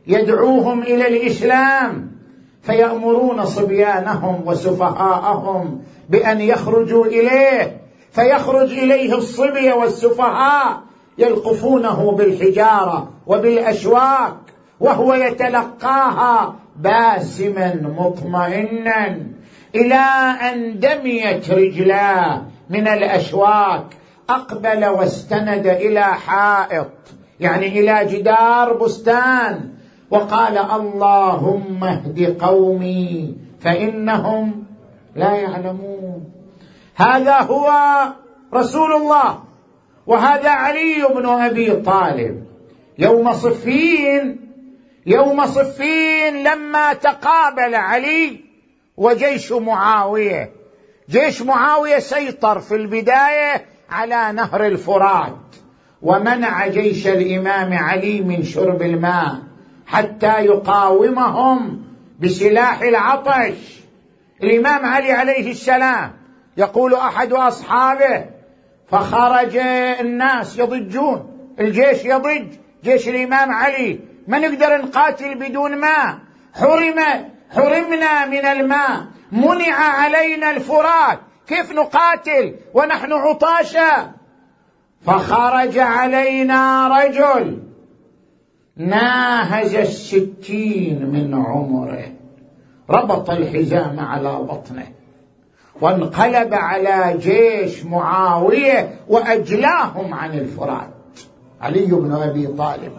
يدعوهم 0.07 0.81
إلى 0.81 1.07
الإسلام. 1.07 2.11
فيأمرون 2.61 3.45
صبيانهم 3.45 4.41
وسفهاءهم 4.45 5.81
بأن 6.09 6.41
يخرجوا 6.41 7.05
إليه. 7.05 7.77
فيخرج 8.11 8.71
إليه 8.71 9.17
الصبي 9.17 9.71
والسفهاء 9.71 10.81
يلقفونه 11.17 12.11
بالحجارة 12.11 13.09
وبالأشواك 13.27 14.33
وهو 14.79 15.13
يتلقاها 15.13 16.55
باسما 16.79 17.93
مطمئنا 17.97 19.17
إلى 19.75 20.03
أن 20.51 20.79
دميت 20.79 21.51
رجلاه. 21.51 22.41
من 22.73 22.87
الأشواك 22.87 23.85
أقبل 24.29 24.85
واستند 24.85 25.67
إلى 25.67 26.03
حائط 26.03 26.89
يعني 27.39 27.67
إلى 27.67 28.05
جدار 28.05 28.73
بستان 28.73 29.69
وقال 30.11 30.57
اللهم 30.57 31.83
اهد 31.83 32.37
قومي 32.41 33.35
فإنهم 33.61 34.65
لا 35.15 35.35
يعلمون. 35.35 36.31
هذا 36.95 37.37
هو 37.39 37.71
رسول 38.53 38.93
الله 38.93 39.43
وهذا 40.07 40.49
علي 40.49 41.07
بن 41.15 41.25
أبي 41.25 41.71
طالب. 41.71 42.43
يوم 42.97 43.33
صفين 43.33 44.39
يوم 45.05 45.45
صفين 45.45 46.43
لما 46.43 46.93
تقابل 46.93 47.75
علي 47.75 48.39
وجيش 48.97 49.51
معاوية. 49.51 50.62
جيش 51.09 51.41
معاوية 51.41 51.99
سيطر 51.99 52.59
في 52.59 52.75
البداية 52.75 53.65
على 53.89 54.31
نهر 54.31 54.65
الفرات 54.65 55.37
ومنع 56.01 56.67
جيش 56.67 57.07
الإمام 57.07 57.73
علي 57.73 58.21
من 58.21 58.43
شرب 58.43 58.81
الماء 58.81 59.39
حتى 59.87 60.45
يقاومهم 60.45 61.83
بسلاح 62.19 62.81
العطش. 62.81 63.79
الإمام 64.43 64.85
علي 64.85 65.11
عليه 65.11 65.51
السلام 65.51 66.11
يقول 66.57 66.93
أحد 66.93 67.33
أصحابه 67.33 68.25
فخرج 68.91 69.57
الناس 69.99 70.59
يضجون 70.59 71.33
الجيش 71.59 72.05
يضج 72.05 72.47
جيش 72.83 73.07
الإمام 73.07 73.51
علي 73.51 73.99
ما 74.27 74.39
نقدر 74.39 74.77
نقاتل 74.77 75.35
بدون 75.35 75.77
ماء؟ 75.77 76.17
حرم 76.53 76.99
حرمنا 77.55 78.25
من 78.25 78.45
الماء. 78.45 79.05
منع 79.33 79.75
علينا 79.75 80.51
الفرات. 80.51 81.19
كيف 81.47 81.71
نقاتل؟ 81.71 82.55
ونحن 82.73 83.13
عطاشا 83.13 84.11
فخرج 85.05 85.77
علينا 85.77 86.87
رجل 86.87 87.63
ناهز 88.77 89.75
الستين 89.75 91.05
من 91.05 91.33
عمره. 91.45 92.03
ربط 92.89 93.29
الحزام 93.29 93.99
على 93.99 94.33
بطنه. 94.33 94.87
وانقلب 95.81 96.53
على 96.53 97.17
جيش 97.17 97.85
معاوية 97.85 98.95
وأجلاهم 99.07 100.13
عن 100.13 100.33
الفرات. 100.33 100.89
علي 101.61 101.85
بن 101.85 102.13
أبي 102.13 102.47
طالب. 102.47 102.93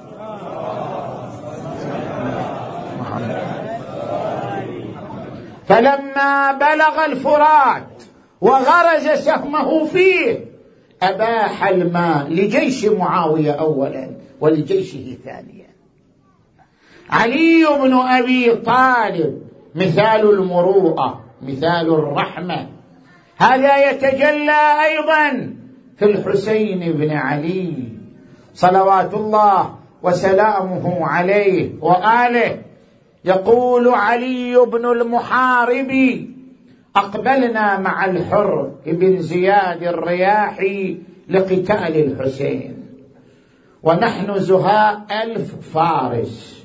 فلما 5.66 6.52
بلغ 6.52 7.04
الفرات 7.04 8.02
وغرز 8.40 9.08
سهمه 9.08 9.84
فيه 9.84 10.44
أباح 11.02 11.66
الماء 11.66 12.28
لجيش 12.28 12.84
معاوية 12.84 13.52
اولا 13.52 14.10
ولجيشه 14.40 15.16
ثانيا. 15.24 15.68
علي 17.10 17.66
بن 17.80 17.94
أبي 17.94 18.54
طالب 18.54 19.42
مثال 19.74 20.30
المروءة 20.30 21.20
مثال 21.42 21.94
الرحمة. 21.94 22.68
هذا 23.36 23.90
يتجلى 23.90 24.84
أيضا 24.84 25.54
في 25.98 26.04
الحسين 26.04 26.92
بن 26.92 27.10
علي. 27.10 27.74
صلوات 28.54 29.14
الله 29.14 29.74
وسلامه 30.02 31.06
عليه 31.06 31.70
وآله. 31.80 32.62
يقول 33.24 33.88
علي 33.88 34.56
بن 34.66 34.86
المحارب 34.86 35.90
أقبلنا 36.96 37.78
مع 37.78 38.04
الحر 38.04 38.72
بن 38.86 39.20
زياد 39.22 39.82
الرياحي 39.82 40.98
لقتال 41.28 41.96
الحسين. 41.96 42.86
ونحن 43.82 44.38
زهاء 44.38 45.06
ألف 45.22 45.54
فارس. 45.74 46.64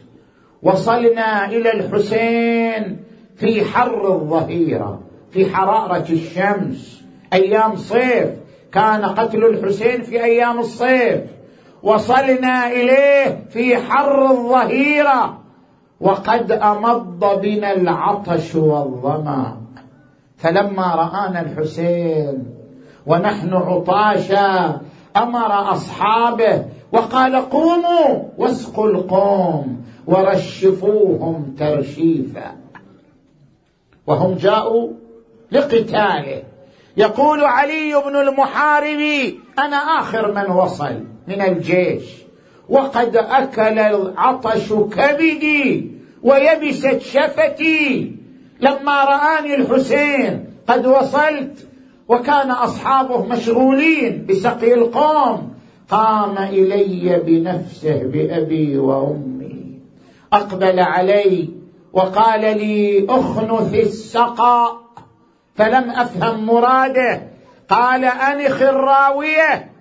وصلنا 0.64 1.46
إلى 1.46 1.74
الحسين 1.74 2.98
في 3.36 3.66
حر 3.66 4.14
الظهيرة 4.14 5.02
في 5.32 5.56
حرارة 5.56 6.06
الشمس 6.10 7.04
أيام 7.34 7.76
صيف. 7.76 8.30
كان 8.72 9.06
قتل 9.06 9.46
الحسين 9.46 10.02
في 10.02 10.24
أيام 10.24 10.60
الصيف. 10.60 11.22
وصلنا 11.84 12.72
إليه 12.72 13.46
في 13.50 13.78
حر 13.78 14.32
الظهيرة. 14.32 15.40
وقد 16.02 16.52
أمض 16.52 17.42
بنا 17.42 17.74
العطش 17.74 18.56
والظمأ. 18.56 19.58
فلما 20.38 20.96
رآنا 20.96 21.42
الحسين 21.42 22.46
ونحن 23.06 23.54
عطاشا 23.54 24.82
أمر 25.18 25.72
أصحابه 25.72 26.66
وقال 26.92 27.36
قوموا 27.36 28.24
واسقوا 28.38 28.88
القوم 28.88 29.86
ورشفوهم 30.08 31.56
ترشيفا. 31.60 32.56
وهم 34.08 34.34
جاءوا 34.34 34.90
لقتاله. 35.52 36.44
يقول 36.98 37.44
علي 37.44 38.02
بن 38.06 38.16
المحارب 38.16 39.34
أنا 39.60 39.78
آخر 39.78 40.32
من 40.32 40.52
وصل 40.52 41.04
من 41.28 41.42
الجيش. 41.42 42.29
وقد 42.70 43.16
أكل 43.16 43.80
العطش 43.80 44.74
كبدي 44.74 45.92
ويبست 46.24 47.02
شفتي 47.02 48.16
لما 48.60 49.04
رآني 49.04 49.56
الحسين 49.56 50.46
قد 50.68 50.86
وصلت 50.86 51.68
وكان 52.08 52.52
أصحابه 52.52 53.26
مشغولين 53.26 54.26
بسقي 54.30 54.74
القوم 54.74 55.54
قام 55.90 56.38
إلي 56.38 57.20
بنفسه 57.26 58.04
بأبي 58.04 58.78
وأمي. 58.78 59.80
أقبل 60.34 60.80
علي 60.80 61.50
وقال 61.94 62.42
لي 62.42 63.06
اخنث 63.10 63.74
السقاء 63.74 64.80
فلم 65.56 65.90
أفهم 65.90 66.46
مراده 66.46 67.22
قال 67.70 68.06
أنخ 68.06 68.62
الراوية 68.62 69.72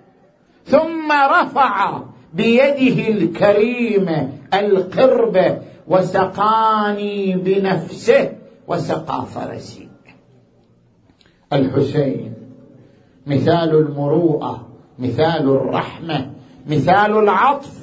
ثم 0.65 1.11
رفع 1.11 1.99
بيده 2.33 3.07
الكريمه 3.07 4.29
القربه 4.53 5.57
وسقاني 5.87 7.35
بنفسه 7.35 8.31
وسقى 8.67 9.25
فرسي. 9.25 9.87
الحسين 11.53 12.33
مثال 13.27 13.75
المروءة 13.75 14.67
مثال 14.99 15.49
الرحمة 15.49 16.31
مثال 16.67 17.17
العطف. 17.17 17.79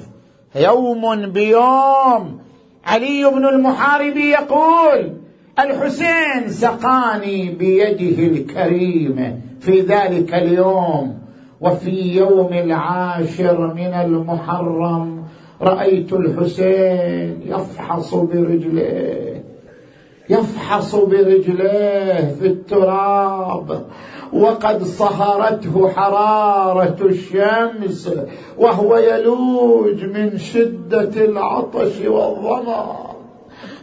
يوم 0.55 1.31
بيوم 1.31 2.39
علي 2.85 3.31
بن 3.33 3.45
المحارب 3.45 4.17
يقول 4.17 5.13
الحسين 5.59 6.49
سقاني 6.49 7.49
بيده 7.49 8.27
الكريمه 8.27 9.37
في 9.59 9.81
ذلك 9.81 10.33
اليوم. 10.33 11.19
وفي 11.61 12.17
يوم 12.17 12.53
العاشر 12.53 13.73
من 13.73 13.93
المحرم 13.93 15.23
رأيت 15.61 16.13
الحسين 16.13 17.41
يفحص 17.45 18.15
برجليه 18.15 19.43
يفحص 20.29 20.95
برجليه 20.95 22.35
في 22.39 22.47
التراب 22.47 23.85
وقد 24.33 24.83
صهرته 24.83 25.89
حرارة 25.89 26.97
الشمس 27.01 28.11
وهو 28.57 28.97
يلوج 28.97 30.03
من 30.03 30.37
شدة 30.37 31.25
العطش 31.25 32.01
والظمأ. 32.05 33.16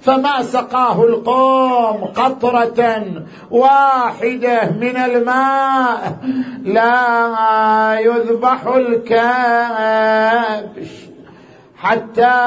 فما 0.04 0.42
سقاه 0.42 1.04
القوم 1.04 2.04
قطرة 2.04 3.04
واحدة 3.50 4.70
من 4.80 4.96
الماء 4.96 6.16
لا 6.64 8.00
يذبح 8.00 8.66
الكبش 8.66 9.84
حتى 11.76 12.40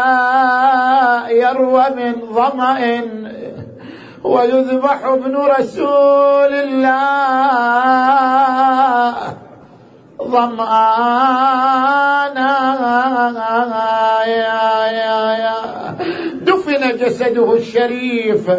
يروى 1.29 1.85
من 1.95 2.13
ظمأ 2.33 3.01
ويذبح 4.23 5.05
ابن 5.05 5.35
رسول 5.35 6.53
الله 6.53 7.17
ظمآنا 10.23 11.07
يا 14.25 14.85
يا 14.87 15.37
يا 15.37 15.57
دفن 16.47 16.97
جسده 16.97 17.53
الشريف 17.53 18.51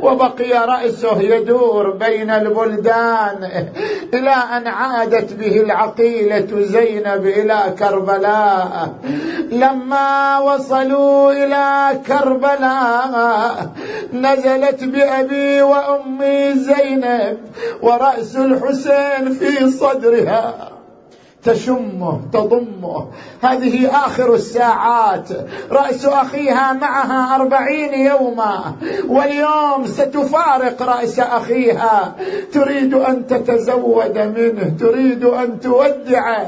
وبقي 0.00 0.52
رأسه 0.66 1.22
يدور 1.22 1.90
بين 1.90 2.30
البلدان. 2.30 3.68
إلى 4.14 4.34
أن 4.56 4.66
عادت 4.66 5.32
به 5.32 5.60
العقيلة 5.60 6.48
زينب 6.60 7.26
إلى 7.26 7.58
كربلاء. 7.78 8.94
لما 9.52 10.38
وصلوا 10.38 11.32
إلى 11.32 12.00
كربلاء 12.06 13.72
نزلت 14.12 14.84
بأبي 14.84 15.62
وأمي 15.62 16.54
زينب 16.54 17.38
ورأس 17.82 18.36
الحسين 18.36 19.32
في 19.38 19.70
صدرها. 19.70 20.73
تشمه 21.44 22.20
تضمه. 22.32 23.06
هذه 23.42 23.90
آخر 24.06 24.34
الساعات. 24.34 25.28
رأس 25.70 26.06
أخيها 26.06 26.72
معها 26.72 27.34
أربعين 27.34 27.94
يوما. 27.94 28.74
واليوم 29.08 29.86
ستفارق 29.86 30.82
رأس 30.82 31.20
أخيها. 31.20 32.14
تريد 32.52 32.94
أن 32.94 33.26
تتزود 33.26 34.18
منه 34.18 34.76
تريد 34.80 35.24
أن 35.24 35.60
تودع. 35.60 36.44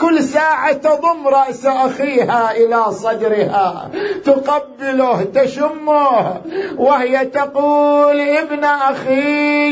كل 0.00 0.24
ساعة 0.24 0.72
تضم 0.72 1.28
رأس 1.28 1.66
أخيها 1.66 2.52
إلى 2.56 2.92
صدرها. 2.92 3.90
تقبله 4.24 5.22
تشمه. 5.34 6.40
وهي 6.78 7.24
تقول 7.24 8.20
ابن 8.20 8.64
أخي 8.64 9.70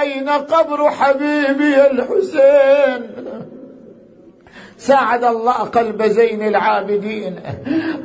أين 0.00 0.28
قبر 0.28 0.90
حبيبي 0.90 1.86
الحسين؟ 1.86 2.33
الحسين 2.36 3.14
ساعد 4.78 5.24
الله 5.24 5.52
قلب 5.52 6.02
زين 6.02 6.42
العابدين. 6.42 7.40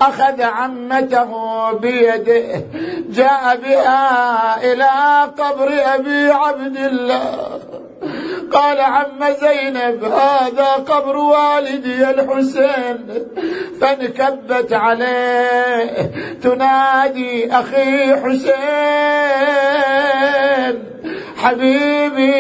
أخذ 0.02 0.42
عمته 0.42 1.32
بيده 1.72 2.64
جاء 3.10 3.58
بها 3.58 4.74
إلى 4.74 4.90
قبر 5.38 5.70
أبي 5.96 6.32
عبد 6.32 6.78
الله. 6.78 7.60
قال 8.52 8.80
عم 8.80 9.20
زينب 9.42 10.04
هذا 10.04 10.72
قبر 10.88 11.18
والدي 11.18 12.10
الحسين. 12.10 13.28
فانكبت 13.82 14.74
عليه. 14.74 16.12
تنادي 16.44 17.52
أخي 17.54 18.16
حسين. 18.16 18.60
حبيبي 21.38 22.32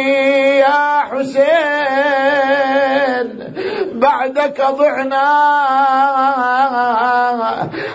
يا 0.59 0.99
حسين 0.99 1.49
بعدك 3.93 4.61
ضعنا. 4.61 5.49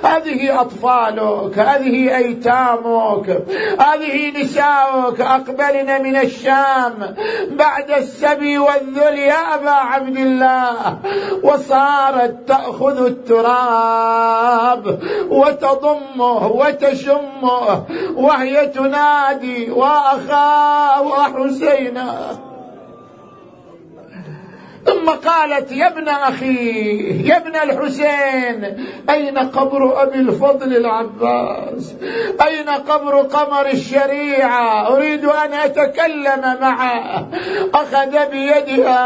هذه 0.05 0.61
أطفالك 0.61 1.59
هذه 1.59 2.17
أيتامك 2.17 3.43
هذه 3.81 4.43
نساؤك 4.43 5.21
أقبلن 5.21 6.03
من 6.03 6.17
الشام. 6.17 7.15
بعد 7.57 7.91
السبي 7.91 8.59
والذل 8.59 9.19
يا 9.19 9.55
أبا 9.55 9.71
عبد 9.71 10.17
الله. 10.17 10.99
وصارت 11.43 12.49
تأخذ 12.49 13.07
التراب 13.07 14.99
وتضمه 15.31 16.47
وتشمه 16.47 17.85
وهي 18.17 18.67
تنادي 18.67 19.71
وأخاه 19.71 21.23
حسينا 21.23 22.39
ثم 24.87 25.11
قالت 25.11 25.73
يا 25.73 25.87
ابن 25.87 26.09
أخي 26.09 27.29
يا 27.29 27.37
ابن 27.37 27.57
الحسين 27.57 28.87
أين 29.11 29.39
قبر 29.39 30.03
أبي 30.03 30.19
الفضل 30.19 30.77
العباس؟ 30.77 31.95
أين 32.47 32.69
قبر 32.69 33.17
قمر 33.23 33.67
الشريعة؟ 33.67 34.95
أريد 34.95 35.25
أن 35.25 35.53
أتكلم 35.53 36.57
معه. 36.61 37.29
أخذ 37.75 38.31
بيدها 38.31 39.05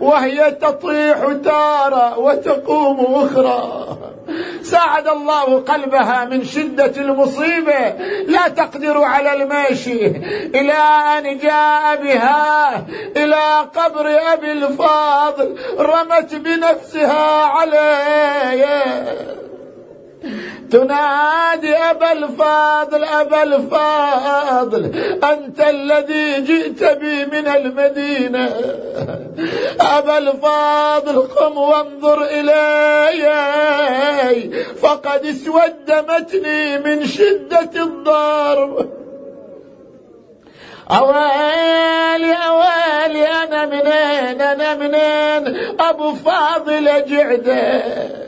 وهي 0.00 0.50
تطيح 0.50 1.32
تاره 1.44 2.18
وتقوم 2.18 3.06
أخرى. 3.14 3.98
ساعد 4.62 5.08
الله 5.08 5.60
قلبها 5.60 6.24
من 6.24 6.44
شدة 6.44 6.92
المصيبة. 6.96 7.88
لا 8.26 8.48
تقدر 8.48 9.02
على 9.02 9.32
المشي. 9.32 10.06
إلى 10.54 10.78
أن 11.18 11.38
جاء 11.38 12.02
بها. 12.02 12.86
إلى 13.16 13.68
قبر 13.76 14.18
أبي 14.32 14.52
الفاضل. 14.52 15.58
رمت 15.78 16.34
بنفسها 16.34 17.44
عليه. 17.44 19.47
تنادي 20.70 21.76
أبا 21.76 22.12
الفاضل 22.12 23.04
أبا 23.04 23.42
الفاضل 23.42 24.84
أنت 25.24 25.60
الذي 25.60 26.40
جئت 26.40 26.84
بي 26.84 27.24
من 27.26 27.48
المدينة. 27.48 28.50
أبا 29.80 30.18
الفاضل 30.18 31.20
قم 31.22 31.58
وانظر 31.58 32.22
إلي 32.22 33.28
فقد 34.82 35.26
اسودمتني 35.26 36.78
من 36.78 37.06
شدة 37.06 37.82
الضرب. 37.82 38.90
أويلي 40.90 42.32
أويلي 42.32 43.26
أنا 43.26 43.66
منين 43.66 44.40
أنا 44.40 44.74
منين؟ 44.74 45.56
أبو 45.80 46.14
فاضل 46.14 47.04
جعده 47.06 48.27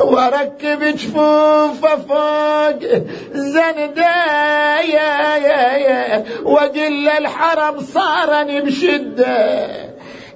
واركب 0.00 0.82
جفوفه 0.82 1.96
فوق 1.96 2.80
زنده 3.32 4.80
يا 4.80 5.36
يا 5.36 5.72
يا. 5.76 6.24
وقل 6.44 7.08
الحرم 7.08 7.80
صارني 7.80 8.60
بشدة. 8.60 9.66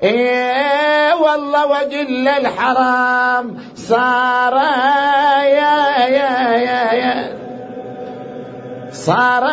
إيه 0.03 1.15
والله 1.15 1.67
وقل 1.67 2.29
الحرام 2.29 3.59
صار 3.75 4.55
يا 5.43 6.07
يا 6.07 6.57
يا 6.57 6.93
يا. 6.93 7.39
صار 8.93 9.45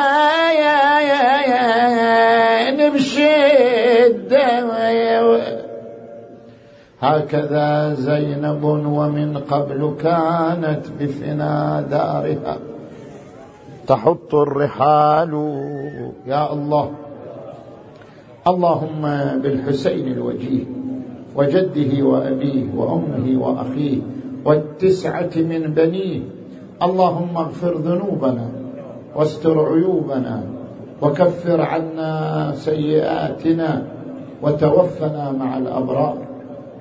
يا 0.52 1.00
يا 1.00 1.42
يا 1.48 2.72
نبشد 2.72 4.36
هكذا 7.06 7.94
زينب 7.94 8.64
ومن 8.64 9.38
قبل 9.38 9.96
كانت 10.04 10.84
بفنا 11.00 11.82
دارها. 11.92 12.58
تحط 13.88 14.36
الرحال 14.36 15.34
يا 16.28 16.54
الله. 16.54 16.92
اللهم 18.48 19.02
بالحسين 19.42 20.08
الوجيه 20.08 20.64
وجده 21.36 21.92
وأبيه 22.06 22.66
وأمه 22.76 23.26
وأخيه 23.42 23.98
والتسعة 24.46 25.34
من 25.36 25.62
بنيه. 25.74 26.22
اللهم 26.84 27.38
اغفر 27.38 27.74
ذنوبنا 27.78 28.48
واستر 29.16 29.74
عيوبنا 29.74 30.44
وكفر 31.02 31.62
عنا 31.62 32.12
سيئاتنا 32.56 33.84
وتوفنا 34.42 35.32
مع 35.32 35.58
الأبرار. 35.58 36.25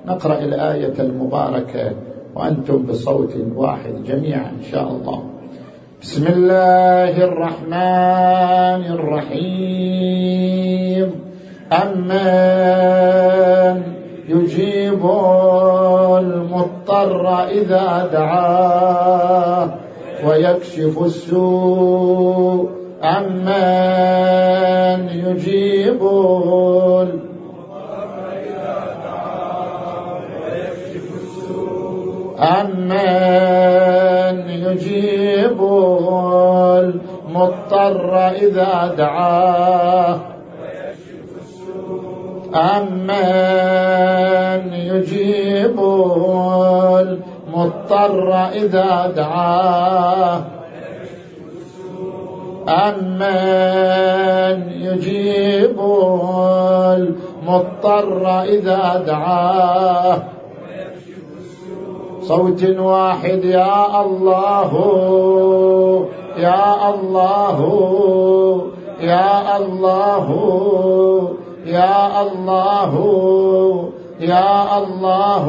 نقرأ 0.07 0.39
الآية 0.39 0.93
المباركة 0.99 1.91
وأنتم 2.35 2.85
بصوت 2.85 3.33
واحد 3.55 4.03
جميعا 4.03 4.51
إن 4.59 4.63
شاء 4.71 4.87
الله. 4.87 5.23
بسم 6.01 6.27
الله 6.27 7.23
الرحمن 7.23 8.85
الرحيم. 8.93 10.45
أمن 11.73 12.95
يجيب 14.29 15.05
المضطر 16.19 17.47
إذا 17.49 18.09
دعاه 18.13 19.69
ويكشف 20.27 21.03
السوء. 21.03 22.69
أمن 23.03 25.09
يجيب 25.09 25.99
أمن 32.39 32.89
يجيب 34.49 35.59
المضطر 37.27 38.27
إذا 38.27 38.93
دعاه. 38.97 40.19
أمن 42.55 43.53
يجيب 44.73 45.79
المضطر 46.99 48.33
إذا 48.53 49.13
دعاه. 49.15 50.41
أمن 52.69 54.57
يجيب 54.81 55.79
المضطر 57.45 58.41
إذا 58.43 59.03
دعاه. 59.07 60.34
صوت 62.27 62.63
واحد 62.79 63.45
يا 63.45 64.01
الله 64.05 64.71
يا 66.37 66.89
الله 66.89 67.57
يا 69.01 69.57
الله 69.57 70.27
يا 71.65 72.21
الله 72.21 72.93
يا 74.19 74.77
الله 74.77 75.45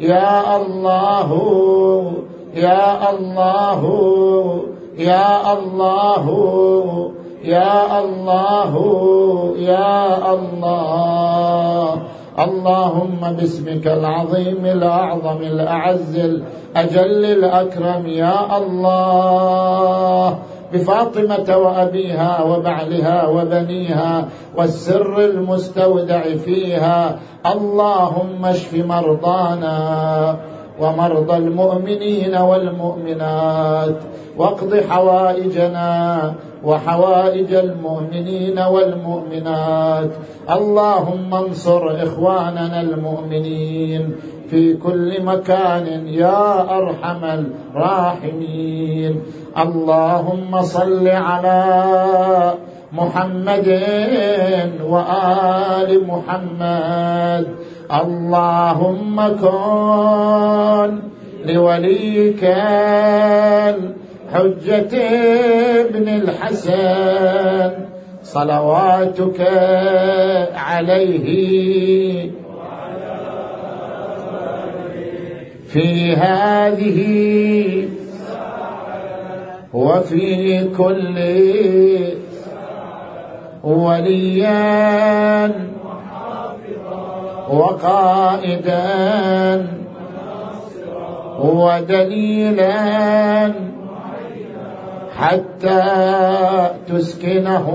يا 0.00 0.56
الله 0.56 1.30
يا 2.56 3.10
الله 3.10 3.80
يا 4.96 5.52
الله 5.52 6.24
يا 7.44 8.00
الله 8.00 8.72
يا 9.58 10.32
الله. 10.34 12.15
اللهم 12.38 13.20
باسمك 13.32 13.86
العظيم 13.86 14.66
الأعظم 14.66 15.40
الأعز 15.42 16.16
الأجل 16.16 17.24
الأكرم 17.24 18.06
يا 18.06 18.56
الله. 18.56 20.38
بفاطمة 20.72 21.56
وأبيها 21.56 22.42
وبعلها 22.42 23.26
وبنيها 23.26 24.28
والسر 24.56 25.24
المستودع 25.24 26.22
فيها. 26.44 27.18
اللهم 27.46 28.44
اشف 28.44 28.74
مرضانا 28.74 29.78
ومرضى 30.80 31.36
المؤمنين 31.36 32.36
والمؤمنات 32.36 33.98
واقض 34.38 34.80
حوائجنا 34.90 36.34
وحوائج 36.66 37.54
المؤمنين 37.54 38.58
والمؤمنات. 38.58 40.10
اللهم 40.50 41.34
انصر 41.34 42.02
إخواننا 42.02 42.80
المؤمنين 42.80 44.16
في 44.50 44.74
كل 44.74 45.22
مكان 45.22 46.08
يا 46.08 46.76
أرحم 46.78 47.24
الراحمين. 47.24 49.22
اللهم 49.58 50.62
صل 50.62 51.08
على 51.08 51.62
محمد 52.92 53.68
وآل 54.84 55.90
محمد. 56.06 57.46
اللهم 57.92 59.16
كن 59.28 60.90
لوليك 61.46 62.44
الحجة 64.34 64.98
ابن 65.80 66.08
الحسن 66.08 67.70
صلواتك 68.22 69.40
عليه. 70.54 72.30
في 75.68 76.12
هذه 76.12 76.98
وفي 79.74 80.64
كل 80.64 81.18
وليا 83.64 85.52
وقائدا 87.50 88.86
ودليلا 91.38 92.66
حتى 95.16 95.82
تسكنه 96.88 97.66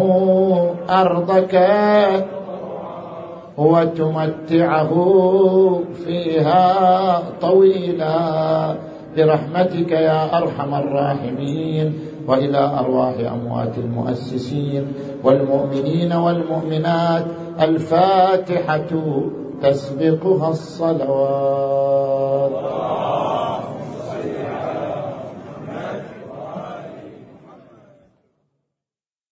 أرضك 0.90 1.56
وتمتعه 3.58 4.94
فيها 6.06 6.64
طويلا. 7.42 8.76
برحمتك 9.18 9.92
يا 9.92 10.38
أرحم 10.38 10.76
الراحمين. 10.76 12.00
وإلى 12.28 12.72
أرواح 12.80 13.14
أموات 13.34 13.78
المؤسسين 13.78 14.94
والمؤمنين 15.24 16.14
والمؤمنات 16.14 17.26
الفاتحة 17.62 18.92
تسبقها 19.64 20.50
الصلوات. 20.50 22.52